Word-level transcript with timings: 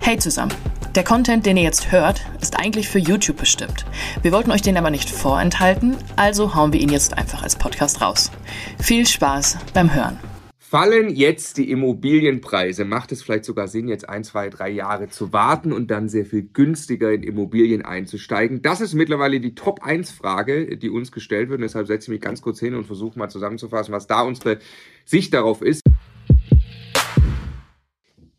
Hey 0.00 0.18
zusammen! 0.18 0.52
Der 0.94 1.04
Content, 1.04 1.44
den 1.44 1.56
ihr 1.56 1.64
jetzt 1.64 1.92
hört, 1.92 2.24
ist 2.40 2.58
eigentlich 2.58 2.88
für 2.88 2.98
YouTube 2.98 3.36
bestimmt. 3.36 3.84
Wir 4.22 4.32
wollten 4.32 4.50
euch 4.50 4.62
den 4.62 4.76
aber 4.76 4.90
nicht 4.90 5.10
vorenthalten, 5.10 5.96
also 6.16 6.54
hauen 6.54 6.72
wir 6.72 6.80
ihn 6.80 6.88
jetzt 6.88 7.18
einfach 7.18 7.42
als 7.42 7.56
Podcast 7.56 8.00
raus. 8.00 8.30
Viel 8.78 9.06
Spaß 9.06 9.58
beim 9.74 9.94
Hören! 9.94 10.18
Fallen 10.68 11.10
jetzt 11.10 11.58
die 11.58 11.70
Immobilienpreise? 11.70 12.84
Macht 12.84 13.12
es 13.12 13.22
vielleicht 13.22 13.44
sogar 13.44 13.68
Sinn, 13.68 13.86
jetzt 13.86 14.08
ein, 14.08 14.24
zwei, 14.24 14.50
drei 14.50 14.68
Jahre 14.68 15.08
zu 15.08 15.32
warten 15.32 15.72
und 15.72 15.92
dann 15.92 16.08
sehr 16.08 16.26
viel 16.26 16.42
günstiger 16.42 17.12
in 17.12 17.22
Immobilien 17.22 17.84
einzusteigen? 17.84 18.62
Das 18.62 18.80
ist 18.80 18.92
mittlerweile 18.92 19.38
die 19.38 19.54
Top-1-Frage, 19.54 20.76
die 20.76 20.90
uns 20.90 21.12
gestellt 21.12 21.50
wird. 21.50 21.58
Und 21.58 21.62
deshalb 21.62 21.86
setze 21.86 22.06
ich 22.06 22.16
mich 22.16 22.20
ganz 22.20 22.42
kurz 22.42 22.58
hin 22.58 22.74
und 22.74 22.84
versuche 22.84 23.16
mal 23.16 23.28
zusammenzufassen, 23.28 23.94
was 23.94 24.08
da 24.08 24.22
unsere 24.22 24.58
Sicht 25.04 25.34
darauf 25.34 25.62
ist. 25.62 25.85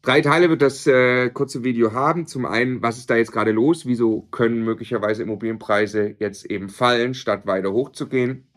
Drei 0.07 0.21
Teile 0.21 0.49
wird 0.49 0.61
das 0.61 0.87
äh, 0.87 1.29
kurze 1.31 1.65
Video 1.65 1.91
haben. 1.91 2.27
Zum 2.27 2.45
einen, 2.45 2.81
was 2.81 2.97
ist 2.97 3.09
da 3.09 3.17
jetzt 3.17 3.33
gerade 3.33 3.51
los? 3.51 3.85
Wieso 3.85 4.21
können 4.31 4.63
möglicherweise 4.63 5.23
Immobilienpreise 5.23 6.15
jetzt 6.17 6.45
eben 6.45 6.69
fallen, 6.69 7.13
statt 7.13 7.45
weiter 7.45 7.73
hochzugehen? 7.73 8.47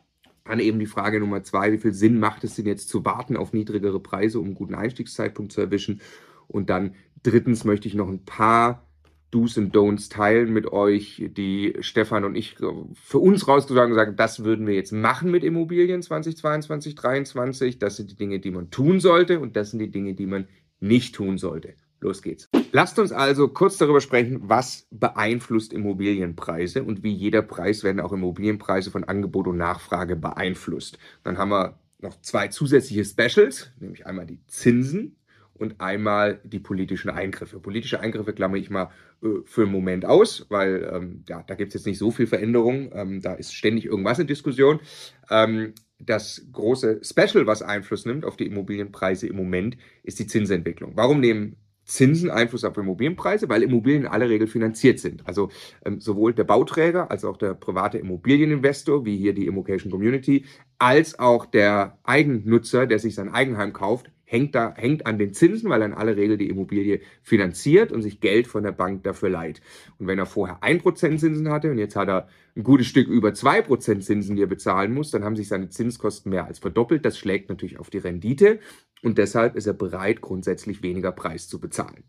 Dann 0.44 0.60
eben 0.60 0.78
die 0.78 0.86
Frage 0.86 1.18
Nummer 1.18 1.42
zwei, 1.42 1.72
wie 1.72 1.78
viel 1.78 1.92
Sinn 1.92 2.20
macht 2.20 2.44
es 2.44 2.54
denn 2.54 2.66
jetzt 2.66 2.88
zu 2.88 3.04
warten 3.04 3.36
auf 3.36 3.52
niedrigere 3.52 3.98
Preise, 3.98 4.38
um 4.38 4.46
einen 4.46 4.54
guten 4.54 4.76
Einstiegszeitpunkt 4.76 5.50
zu 5.50 5.60
erwischen? 5.60 6.02
Und 6.46 6.70
dann 6.70 6.94
drittens 7.24 7.64
möchte 7.64 7.88
ich 7.88 7.94
noch 7.94 8.08
ein 8.08 8.24
paar 8.24 8.86
Do's 9.32 9.58
und 9.58 9.74
Don'ts 9.74 10.08
teilen 10.08 10.52
mit 10.52 10.72
euch, 10.72 11.30
die 11.36 11.76
Stefan 11.80 12.24
und 12.24 12.36
ich 12.36 12.56
für 12.94 13.18
uns 13.18 13.48
rausgesagen 13.48 13.94
sagen, 13.94 14.14
das 14.14 14.44
würden 14.44 14.68
wir 14.68 14.74
jetzt 14.74 14.92
machen 14.92 15.32
mit 15.32 15.42
Immobilien 15.42 16.00
2022, 16.00 16.96
2023. 16.96 17.78
Das 17.80 17.96
sind 17.96 18.12
die 18.12 18.16
Dinge, 18.16 18.38
die 18.38 18.52
man 18.52 18.70
tun 18.70 19.00
sollte 19.00 19.40
und 19.40 19.56
das 19.56 19.70
sind 19.70 19.80
die 19.80 19.90
Dinge, 19.90 20.14
die 20.14 20.26
man 20.26 20.46
nicht 20.80 21.14
tun 21.14 21.38
sollte. 21.38 21.74
Los 22.00 22.22
geht's. 22.22 22.48
Lasst 22.72 22.98
uns 22.98 23.12
also 23.12 23.48
kurz 23.48 23.76
darüber 23.76 24.00
sprechen, 24.00 24.40
was 24.42 24.86
beeinflusst 24.90 25.72
Immobilienpreise 25.72 26.82
und 26.82 27.02
wie 27.02 27.12
jeder 27.12 27.42
Preis 27.42 27.84
werden 27.84 28.00
auch 28.00 28.12
Immobilienpreise 28.12 28.90
von 28.90 29.04
Angebot 29.04 29.46
und 29.46 29.58
Nachfrage 29.58 30.16
beeinflusst. 30.16 30.98
Dann 31.24 31.36
haben 31.36 31.50
wir 31.50 31.78
noch 32.00 32.18
zwei 32.22 32.48
zusätzliche 32.48 33.04
Specials, 33.04 33.70
nämlich 33.78 34.06
einmal 34.06 34.24
die 34.24 34.40
Zinsen 34.46 35.16
und 35.52 35.78
einmal 35.80 36.40
die 36.42 36.58
politischen 36.58 37.10
Eingriffe. 37.10 37.60
Politische 37.60 38.00
Eingriffe 38.00 38.32
klammer 38.32 38.56
ich 38.56 38.70
mal 38.70 38.90
äh, 39.22 39.28
für 39.44 39.62
einen 39.62 39.72
Moment 39.72 40.06
aus, 40.06 40.46
weil 40.48 40.90
ähm, 40.90 41.24
ja, 41.28 41.42
da 41.46 41.54
gibt 41.54 41.68
es 41.68 41.74
jetzt 41.74 41.86
nicht 41.86 41.98
so 41.98 42.10
viel 42.10 42.26
Veränderung. 42.26 42.90
Ähm, 42.94 43.20
da 43.20 43.34
ist 43.34 43.54
ständig 43.54 43.84
irgendwas 43.84 44.18
in 44.18 44.26
Diskussion. 44.26 44.80
Ähm, 45.28 45.74
das 46.00 46.46
große 46.52 47.00
Special, 47.02 47.46
was 47.46 47.62
Einfluss 47.62 48.06
nimmt 48.06 48.24
auf 48.24 48.36
die 48.36 48.46
Immobilienpreise 48.46 49.26
im 49.26 49.36
Moment, 49.36 49.76
ist 50.02 50.18
die 50.18 50.26
Zinsentwicklung. 50.26 50.92
Warum 50.96 51.20
nehmen 51.20 51.56
Zinsen 51.84 52.30
Einfluss 52.30 52.64
auf 52.64 52.76
Immobilienpreise? 52.76 53.48
Weil 53.48 53.62
Immobilien 53.62 54.02
in 54.02 54.08
aller 54.08 54.28
Regel 54.28 54.46
finanziert 54.46 55.00
sind. 55.00 55.26
Also 55.26 55.50
ähm, 55.84 56.00
sowohl 56.00 56.32
der 56.32 56.44
Bauträger 56.44 57.10
als 57.10 57.24
auch 57.24 57.36
der 57.36 57.54
private 57.54 57.98
Immobilieninvestor, 57.98 59.04
wie 59.04 59.16
hier 59.16 59.34
die 59.34 59.46
Immocation 59.46 59.90
Community, 59.90 60.44
als 60.78 61.18
auch 61.18 61.46
der 61.46 61.98
Eigennutzer, 62.04 62.86
der 62.86 62.98
sich 62.98 63.14
sein 63.14 63.28
Eigenheim 63.28 63.72
kauft, 63.72 64.10
hängt, 64.30 64.54
da, 64.54 64.72
hängt 64.76 65.06
an 65.06 65.18
den 65.18 65.32
Zinsen, 65.34 65.68
weil 65.68 65.82
er 65.82 65.86
in 65.86 65.94
aller 65.94 66.16
Regel 66.16 66.38
die 66.38 66.48
Immobilie 66.48 67.00
finanziert 67.22 67.90
und 67.90 68.02
sich 68.02 68.20
Geld 68.20 68.46
von 68.46 68.62
der 68.62 68.72
Bank 68.72 69.02
dafür 69.02 69.28
leiht. 69.28 69.60
Und 69.98 70.06
wenn 70.06 70.18
er 70.18 70.26
vorher 70.26 70.60
1% 70.60 71.18
Zinsen 71.18 71.50
hatte 71.50 71.70
und 71.70 71.78
jetzt 71.78 71.96
hat 71.96 72.08
er 72.08 72.28
ein 72.60 72.64
gutes 72.64 72.86
Stück 72.86 73.08
über 73.08 73.30
2% 73.30 74.00
Zinsen, 74.00 74.36
die 74.36 74.42
er 74.42 74.48
bezahlen 74.48 74.92
muss, 74.92 75.10
dann 75.10 75.24
haben 75.24 75.36
sich 75.36 75.48
seine 75.48 75.70
Zinskosten 75.70 76.30
mehr 76.30 76.46
als 76.46 76.58
verdoppelt. 76.58 77.04
Das 77.04 77.18
schlägt 77.18 77.48
natürlich 77.48 77.78
auf 77.78 77.90
die 77.90 77.98
Rendite 77.98 78.60
und 79.02 79.18
deshalb 79.18 79.56
ist 79.56 79.66
er 79.66 79.72
bereit, 79.72 80.20
grundsätzlich 80.20 80.82
weniger 80.82 81.10
Preis 81.10 81.48
zu 81.48 81.58
bezahlen. 81.58 82.04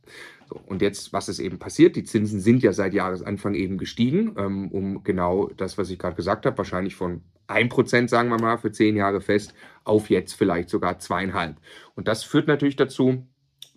So, 0.50 0.60
und 0.66 0.82
jetzt, 0.82 1.14
was 1.14 1.30
ist 1.30 1.40
eben 1.40 1.58
passiert? 1.58 1.96
Die 1.96 2.04
Zinsen 2.04 2.40
sind 2.40 2.64
ja 2.64 2.74
seit 2.74 2.94
Jahresanfang 2.94 3.54
eben 3.54 3.78
gestiegen, 3.78 4.36
ähm, 4.38 4.72
um 4.72 5.04
genau 5.04 5.50
das, 5.56 5.78
was 5.78 5.90
ich 5.90 5.98
gerade 5.98 6.16
gesagt 6.16 6.46
habe, 6.46 6.58
wahrscheinlich 6.58 6.96
von 6.96 7.22
1%, 7.48 8.10
sagen 8.10 8.30
wir 8.30 8.40
mal, 8.40 8.58
für 8.58 8.72
zehn 8.72 8.96
Jahre 8.96 9.22
fest, 9.22 9.54
auf 9.84 10.10
jetzt 10.10 10.34
vielleicht 10.34 10.70
sogar 10.70 11.00
zweieinhalb. 11.00 11.58
Und 11.96 12.08
das 12.08 12.24
führt 12.24 12.48
natürlich 12.48 12.76
dazu, 12.76 13.26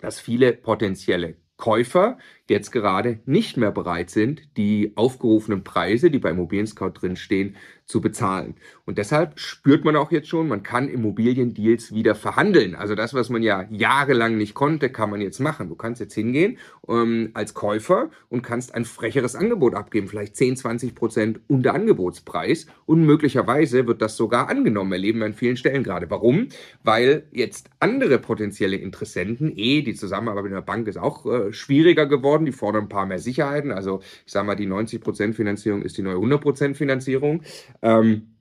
dass 0.01 0.21
viele 0.21 0.53
potenzielle 0.53 1.37
Käufer 1.65 2.19
jetzt 2.47 2.73
gerade 2.73 3.21
nicht 3.25 3.57
mehr 3.57 3.71
bereit 3.71 4.11
sind, 4.11 4.55
die 4.59 4.93
aufgerufenen 4.97 5.65
Preise, 5.65 6.11
die 6.11 6.19
bei 6.19 6.29
Immobilien 6.29 6.67
Scout 6.67 6.91
drinstehen, 7.01 7.57
zu 7.87 8.01
bezahlen. 8.01 8.55
Und 8.87 8.97
deshalb 8.97 9.39
spürt 9.39 9.85
man 9.85 9.95
auch 9.95 10.11
jetzt 10.11 10.29
schon, 10.29 10.49
man 10.49 10.63
kann 10.63 10.89
Immobiliendeals 10.89 11.93
wieder 11.93 12.15
verhandeln. 12.15 12.75
Also 12.75 12.95
das, 12.95 13.13
was 13.13 13.29
man 13.29 13.43
ja 13.43 13.67
jahrelang 13.71 14.39
nicht 14.39 14.55
konnte, 14.55 14.89
kann 14.89 15.11
man 15.11 15.21
jetzt 15.21 15.39
machen. 15.39 15.69
Du 15.69 15.75
kannst 15.75 16.01
jetzt 16.01 16.15
hingehen 16.15 16.57
ähm, 16.89 17.31
als 17.35 17.53
Käufer 17.53 18.11
und 18.31 18.43
kannst 18.43 18.75
ein 18.75 18.87
frecheres 18.87 19.35
Angebot 19.35 19.75
abgeben, 19.75 20.09
vielleicht 20.09 20.37
10, 20.37 20.57
20 20.57 20.95
Prozent 20.95 21.41
unter 21.47 21.75
Angebotspreis. 21.75 22.67
Und 22.87 23.05
möglicherweise 23.05 23.87
wird 23.87 24.01
das 24.01 24.17
sogar 24.17 24.49
angenommen, 24.49 24.93
erleben 24.93 25.19
wir 25.19 25.27
an 25.27 25.35
vielen 25.35 25.57
Stellen 25.59 25.83
gerade. 25.83 26.11
Warum? 26.11 26.49
Weil 26.83 27.25
jetzt 27.33 27.69
andere 27.81 28.19
potenzielle 28.19 28.77
Interessenten, 28.77 29.53
eh, 29.57 29.83
die 29.83 29.95
Zusammenarbeit 29.95 30.45
mit 30.45 30.53
der 30.53 30.63
Bank 30.63 30.89
ist 30.89 30.97
auch 30.97 31.27
äh, 31.27 31.53
schwieriger 31.53 32.07
geworden, 32.07 32.47
die 32.47 32.53
fordern 32.53 32.85
ein 32.85 32.89
paar 32.89 33.05
mehr 33.05 33.19
Sicherheiten. 33.19 33.73
Also 33.73 34.01
ich 34.25 34.33
sage 34.33 34.47
mal, 34.47 34.55
die 34.55 34.67
90 34.67 35.03
Prozent 35.03 35.37
Finanzierung 35.37 35.83
ist 35.83 35.99
die 35.99 36.03
neue 36.03 36.15
100 36.15 36.41
Prozent 36.41 36.77
Finanzierung. 36.79 37.43
Ähm, 37.83 38.35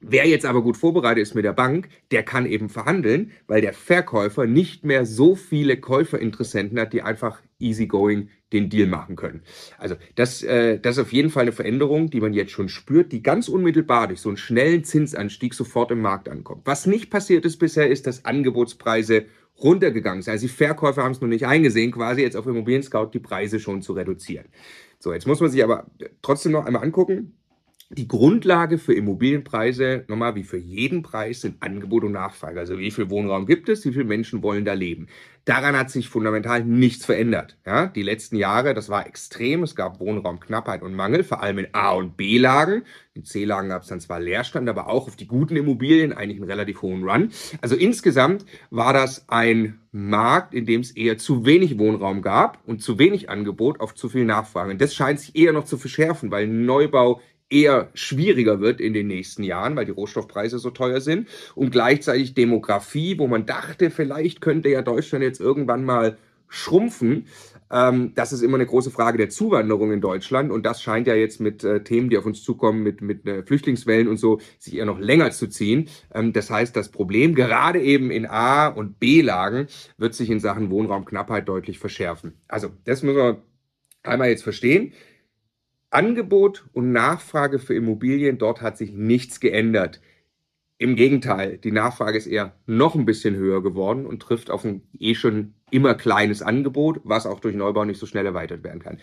Wer 0.00 0.28
jetzt 0.28 0.46
aber 0.46 0.62
gut 0.62 0.76
vorbereitet 0.76 1.22
ist 1.22 1.34
mit 1.34 1.44
der 1.44 1.52
Bank, 1.52 1.88
der 2.12 2.22
kann 2.22 2.46
eben 2.46 2.68
verhandeln, 2.68 3.32
weil 3.48 3.60
der 3.60 3.72
Verkäufer 3.72 4.46
nicht 4.46 4.84
mehr 4.84 5.04
so 5.04 5.34
viele 5.34 5.76
Käuferinteressenten 5.76 6.78
hat, 6.78 6.92
die 6.92 7.02
einfach 7.02 7.42
easygoing 7.58 8.28
den 8.52 8.70
Deal 8.70 8.86
machen 8.86 9.16
können. 9.16 9.42
Also 9.76 9.96
das, 10.14 10.44
äh, 10.44 10.78
das 10.78 10.96
ist 10.96 11.02
auf 11.02 11.12
jeden 11.12 11.30
Fall 11.30 11.42
eine 11.42 11.52
Veränderung, 11.52 12.10
die 12.10 12.20
man 12.20 12.32
jetzt 12.32 12.52
schon 12.52 12.68
spürt, 12.68 13.10
die 13.10 13.24
ganz 13.24 13.48
unmittelbar 13.48 14.06
durch 14.06 14.20
so 14.20 14.28
einen 14.28 14.36
schnellen 14.36 14.84
Zinsanstieg 14.84 15.52
sofort 15.52 15.90
im 15.90 16.00
Markt 16.00 16.28
ankommt. 16.28 16.62
Was 16.64 16.86
nicht 16.86 17.10
passiert 17.10 17.44
ist 17.44 17.58
bisher, 17.58 17.90
ist, 17.90 18.06
dass 18.06 18.24
Angebotspreise 18.24 19.26
runtergegangen 19.60 20.22
sind. 20.22 20.30
Also 20.30 20.46
die 20.46 20.52
Verkäufer 20.52 21.02
haben 21.02 21.12
es 21.12 21.20
noch 21.20 21.28
nicht 21.28 21.44
eingesehen, 21.44 21.90
quasi 21.90 22.22
jetzt 22.22 22.36
auf 22.36 22.46
Immobilien 22.46 22.84
Scout 22.84 23.10
die 23.12 23.18
Preise 23.18 23.58
schon 23.58 23.82
zu 23.82 23.94
reduzieren. 23.94 24.46
So, 25.00 25.12
jetzt 25.12 25.26
muss 25.26 25.40
man 25.40 25.50
sich 25.50 25.64
aber 25.64 25.86
trotzdem 26.22 26.52
noch 26.52 26.64
einmal 26.64 26.84
angucken, 26.84 27.34
die 27.90 28.06
Grundlage 28.06 28.76
für 28.76 28.92
Immobilienpreise, 28.92 30.04
nochmal 30.08 30.34
wie 30.34 30.44
für 30.44 30.58
jeden 30.58 31.02
Preis, 31.02 31.40
sind 31.40 31.62
Angebot 31.62 32.04
und 32.04 32.12
Nachfrage. 32.12 32.60
Also 32.60 32.78
wie 32.78 32.90
viel 32.90 33.08
Wohnraum 33.08 33.46
gibt 33.46 33.70
es, 33.70 33.82
wie 33.86 33.92
viele 33.92 34.04
Menschen 34.04 34.42
wollen 34.42 34.66
da 34.66 34.74
leben. 34.74 35.06
Daran 35.46 35.74
hat 35.74 35.90
sich 35.90 36.10
fundamental 36.10 36.62
nichts 36.62 37.06
verändert. 37.06 37.56
Ja, 37.64 37.86
die 37.86 38.02
letzten 38.02 38.36
Jahre, 38.36 38.74
das 38.74 38.90
war 38.90 39.06
extrem. 39.06 39.62
Es 39.62 39.74
gab 39.74 40.00
Wohnraumknappheit 40.00 40.82
und 40.82 40.94
Mangel, 40.94 41.24
vor 41.24 41.42
allem 41.42 41.56
in 41.56 41.68
A- 41.72 41.92
und 41.92 42.18
B-Lagen. 42.18 42.82
In 43.14 43.24
C-Lagen 43.24 43.70
gab 43.70 43.80
es 43.80 43.88
dann 43.88 44.00
zwar 44.00 44.20
Leerstand, 44.20 44.68
aber 44.68 44.88
auch 44.88 45.06
auf 45.06 45.16
die 45.16 45.26
guten 45.26 45.56
Immobilien 45.56 46.12
eigentlich 46.12 46.42
einen 46.42 46.50
relativ 46.50 46.82
hohen 46.82 47.08
Run. 47.08 47.30
Also 47.62 47.74
insgesamt 47.74 48.44
war 48.68 48.92
das 48.92 49.30
ein 49.30 49.80
Markt, 49.92 50.52
in 50.52 50.66
dem 50.66 50.82
es 50.82 50.90
eher 50.90 51.16
zu 51.16 51.46
wenig 51.46 51.78
Wohnraum 51.78 52.20
gab 52.20 52.58
und 52.66 52.82
zu 52.82 52.98
wenig 52.98 53.30
Angebot 53.30 53.80
auf 53.80 53.94
zu 53.94 54.10
viel 54.10 54.26
Nachfrage. 54.26 54.72
Und 54.72 54.82
das 54.82 54.94
scheint 54.94 55.20
sich 55.20 55.34
eher 55.34 55.54
noch 55.54 55.64
zu 55.64 55.78
verschärfen, 55.78 56.30
weil 56.30 56.46
Neubau 56.46 57.22
eher 57.50 57.88
schwieriger 57.94 58.60
wird 58.60 58.80
in 58.80 58.92
den 58.92 59.06
nächsten 59.06 59.42
Jahren, 59.42 59.76
weil 59.76 59.86
die 59.86 59.92
Rohstoffpreise 59.92 60.58
so 60.58 60.70
teuer 60.70 61.00
sind 61.00 61.28
und 61.54 61.70
gleichzeitig 61.70 62.34
Demografie, 62.34 63.18
wo 63.18 63.26
man 63.26 63.46
dachte, 63.46 63.90
vielleicht 63.90 64.40
könnte 64.40 64.68
ja 64.68 64.82
Deutschland 64.82 65.24
jetzt 65.24 65.40
irgendwann 65.40 65.84
mal 65.84 66.18
schrumpfen. 66.48 67.26
Ähm, 67.70 68.12
das 68.14 68.32
ist 68.32 68.42
immer 68.42 68.56
eine 68.56 68.66
große 68.66 68.90
Frage 68.90 69.18
der 69.18 69.28
Zuwanderung 69.28 69.92
in 69.92 70.00
Deutschland 70.00 70.50
und 70.50 70.64
das 70.64 70.82
scheint 70.82 71.06
ja 71.06 71.14
jetzt 71.14 71.40
mit 71.40 71.64
äh, 71.64 71.82
Themen, 71.84 72.08
die 72.08 72.16
auf 72.16 72.24
uns 72.24 72.42
zukommen, 72.42 72.82
mit, 72.82 73.02
mit 73.02 73.26
äh, 73.26 73.42
Flüchtlingswellen 73.42 74.08
und 74.08 74.16
so, 74.16 74.40
sich 74.58 74.76
eher 74.76 74.86
noch 74.86 74.98
länger 74.98 75.30
zu 75.30 75.48
ziehen. 75.48 75.88
Ähm, 76.14 76.32
das 76.32 76.50
heißt, 76.50 76.74
das 76.74 76.88
Problem 76.90 77.34
gerade 77.34 77.80
eben 77.80 78.10
in 78.10 78.26
A- 78.26 78.68
und 78.68 78.98
B-Lagen 78.98 79.66
wird 79.98 80.14
sich 80.14 80.30
in 80.30 80.40
Sachen 80.40 80.70
Wohnraumknappheit 80.70 81.46
deutlich 81.46 81.78
verschärfen. 81.78 82.34
Also 82.48 82.70
das 82.84 83.02
müssen 83.02 83.16
wir 83.16 83.42
einmal 84.02 84.30
jetzt 84.30 84.42
verstehen. 84.42 84.92
Angebot 85.90 86.66
und 86.72 86.92
Nachfrage 86.92 87.58
für 87.58 87.74
Immobilien, 87.74 88.38
dort 88.38 88.60
hat 88.60 88.76
sich 88.76 88.92
nichts 88.92 89.40
geändert. 89.40 90.00
Im 90.76 90.94
Gegenteil, 90.96 91.58
die 91.58 91.72
Nachfrage 91.72 92.18
ist 92.18 92.26
eher 92.26 92.54
noch 92.66 92.94
ein 92.94 93.04
bisschen 93.04 93.34
höher 93.34 93.62
geworden 93.62 94.06
und 94.06 94.20
trifft 94.20 94.50
auf 94.50 94.64
ein 94.64 94.82
eh 94.98 95.14
schon 95.14 95.54
immer 95.70 95.94
kleines 95.94 96.42
Angebot, 96.42 97.00
was 97.04 97.26
auch 97.26 97.40
durch 97.40 97.56
Neubau 97.56 97.84
nicht 97.84 97.98
so 97.98 98.06
schnell 98.06 98.26
erweitert 98.26 98.62
werden 98.62 98.80
kann. 98.80 98.98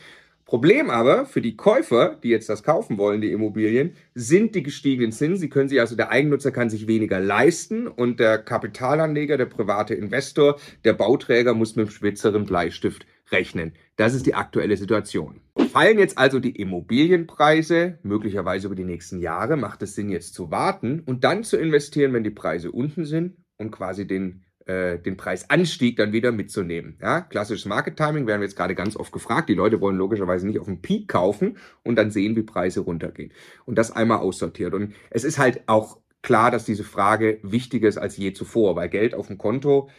Problem 0.45 0.91
aber 0.91 1.25
für 1.25 1.41
die 1.41 1.57
Käufer, 1.57 2.19
die 2.21 2.29
jetzt 2.29 2.49
das 2.49 2.61
kaufen 2.61 2.99
wollen, 2.99 3.19
die 3.19 3.31
Immobilien, 3.31 3.95
sind 4.13 4.53
die 4.53 4.61
gestiegenen 4.61 5.11
Zinsen. 5.11 5.39
Sie 5.39 5.49
können 5.49 5.69
sich 5.69 5.79
also, 5.79 5.95
der 5.95 6.11
Eigennutzer 6.11 6.51
kann 6.51 6.69
sich 6.69 6.85
weniger 6.85 7.19
leisten 7.19 7.87
und 7.87 8.19
der 8.19 8.37
Kapitalanleger, 8.37 9.37
der 9.37 9.47
private 9.47 9.95
Investor, 9.95 10.59
der 10.83 10.93
Bauträger 10.93 11.55
muss 11.55 11.75
mit 11.75 11.87
dem 11.87 11.91
spitzeren 11.91 12.45
Bleistift 12.45 13.07
rechnen. 13.31 13.73
Das 13.95 14.13
ist 14.13 14.27
die 14.27 14.35
aktuelle 14.35 14.77
Situation. 14.77 15.41
Fallen 15.75 15.99
jetzt 15.99 16.17
also 16.17 16.39
die 16.39 16.55
Immobilienpreise, 16.55 17.99
möglicherweise 18.01 18.67
über 18.67 18.77
die 18.77 18.85
nächsten 18.85 19.19
Jahre, 19.19 19.57
macht 19.57 19.81
es 19.81 19.93
Sinn 19.93 20.07
jetzt 20.07 20.33
zu 20.33 20.49
warten 20.49 21.01
und 21.01 21.25
dann 21.25 21.43
zu 21.43 21.57
investieren, 21.57 22.13
wenn 22.13 22.23
die 22.23 22.29
Preise 22.29 22.71
unten 22.71 23.03
sind 23.03 23.35
und 23.57 23.71
quasi 23.71 24.07
den 24.07 24.45
äh, 24.67 24.99
den 24.99 25.17
Preisanstieg 25.17 25.97
dann 25.97 26.13
wieder 26.13 26.31
mitzunehmen. 26.31 26.97
Ja, 27.01 27.19
klassisches 27.19 27.65
Market 27.65 27.97
Timing 27.97 28.25
werden 28.25 28.39
wir 28.39 28.47
jetzt 28.47 28.55
gerade 28.55 28.73
ganz 28.73 28.95
oft 28.95 29.11
gefragt. 29.11 29.49
Die 29.49 29.53
Leute 29.53 29.81
wollen 29.81 29.97
logischerweise 29.97 30.47
nicht 30.47 30.59
auf 30.59 30.67
den 30.67 30.81
Peak 30.81 31.09
kaufen 31.09 31.57
und 31.83 31.97
dann 31.97 32.09
sehen, 32.09 32.37
wie 32.37 32.43
Preise 32.43 32.79
runtergehen. 32.79 33.33
Und 33.65 33.77
das 33.77 33.91
einmal 33.91 34.19
aussortiert. 34.19 34.73
Und 34.73 34.93
es 35.09 35.25
ist 35.25 35.39
halt 35.39 35.63
auch 35.67 35.99
klar, 36.21 36.51
dass 36.51 36.63
diese 36.63 36.85
Frage 36.85 37.39
wichtiger 37.43 37.89
ist 37.89 37.97
als 37.97 38.15
je 38.15 38.31
zuvor, 38.31 38.77
weil 38.77 38.87
Geld 38.87 39.13
auf 39.13 39.27
dem 39.27 39.37
Konto 39.37 39.89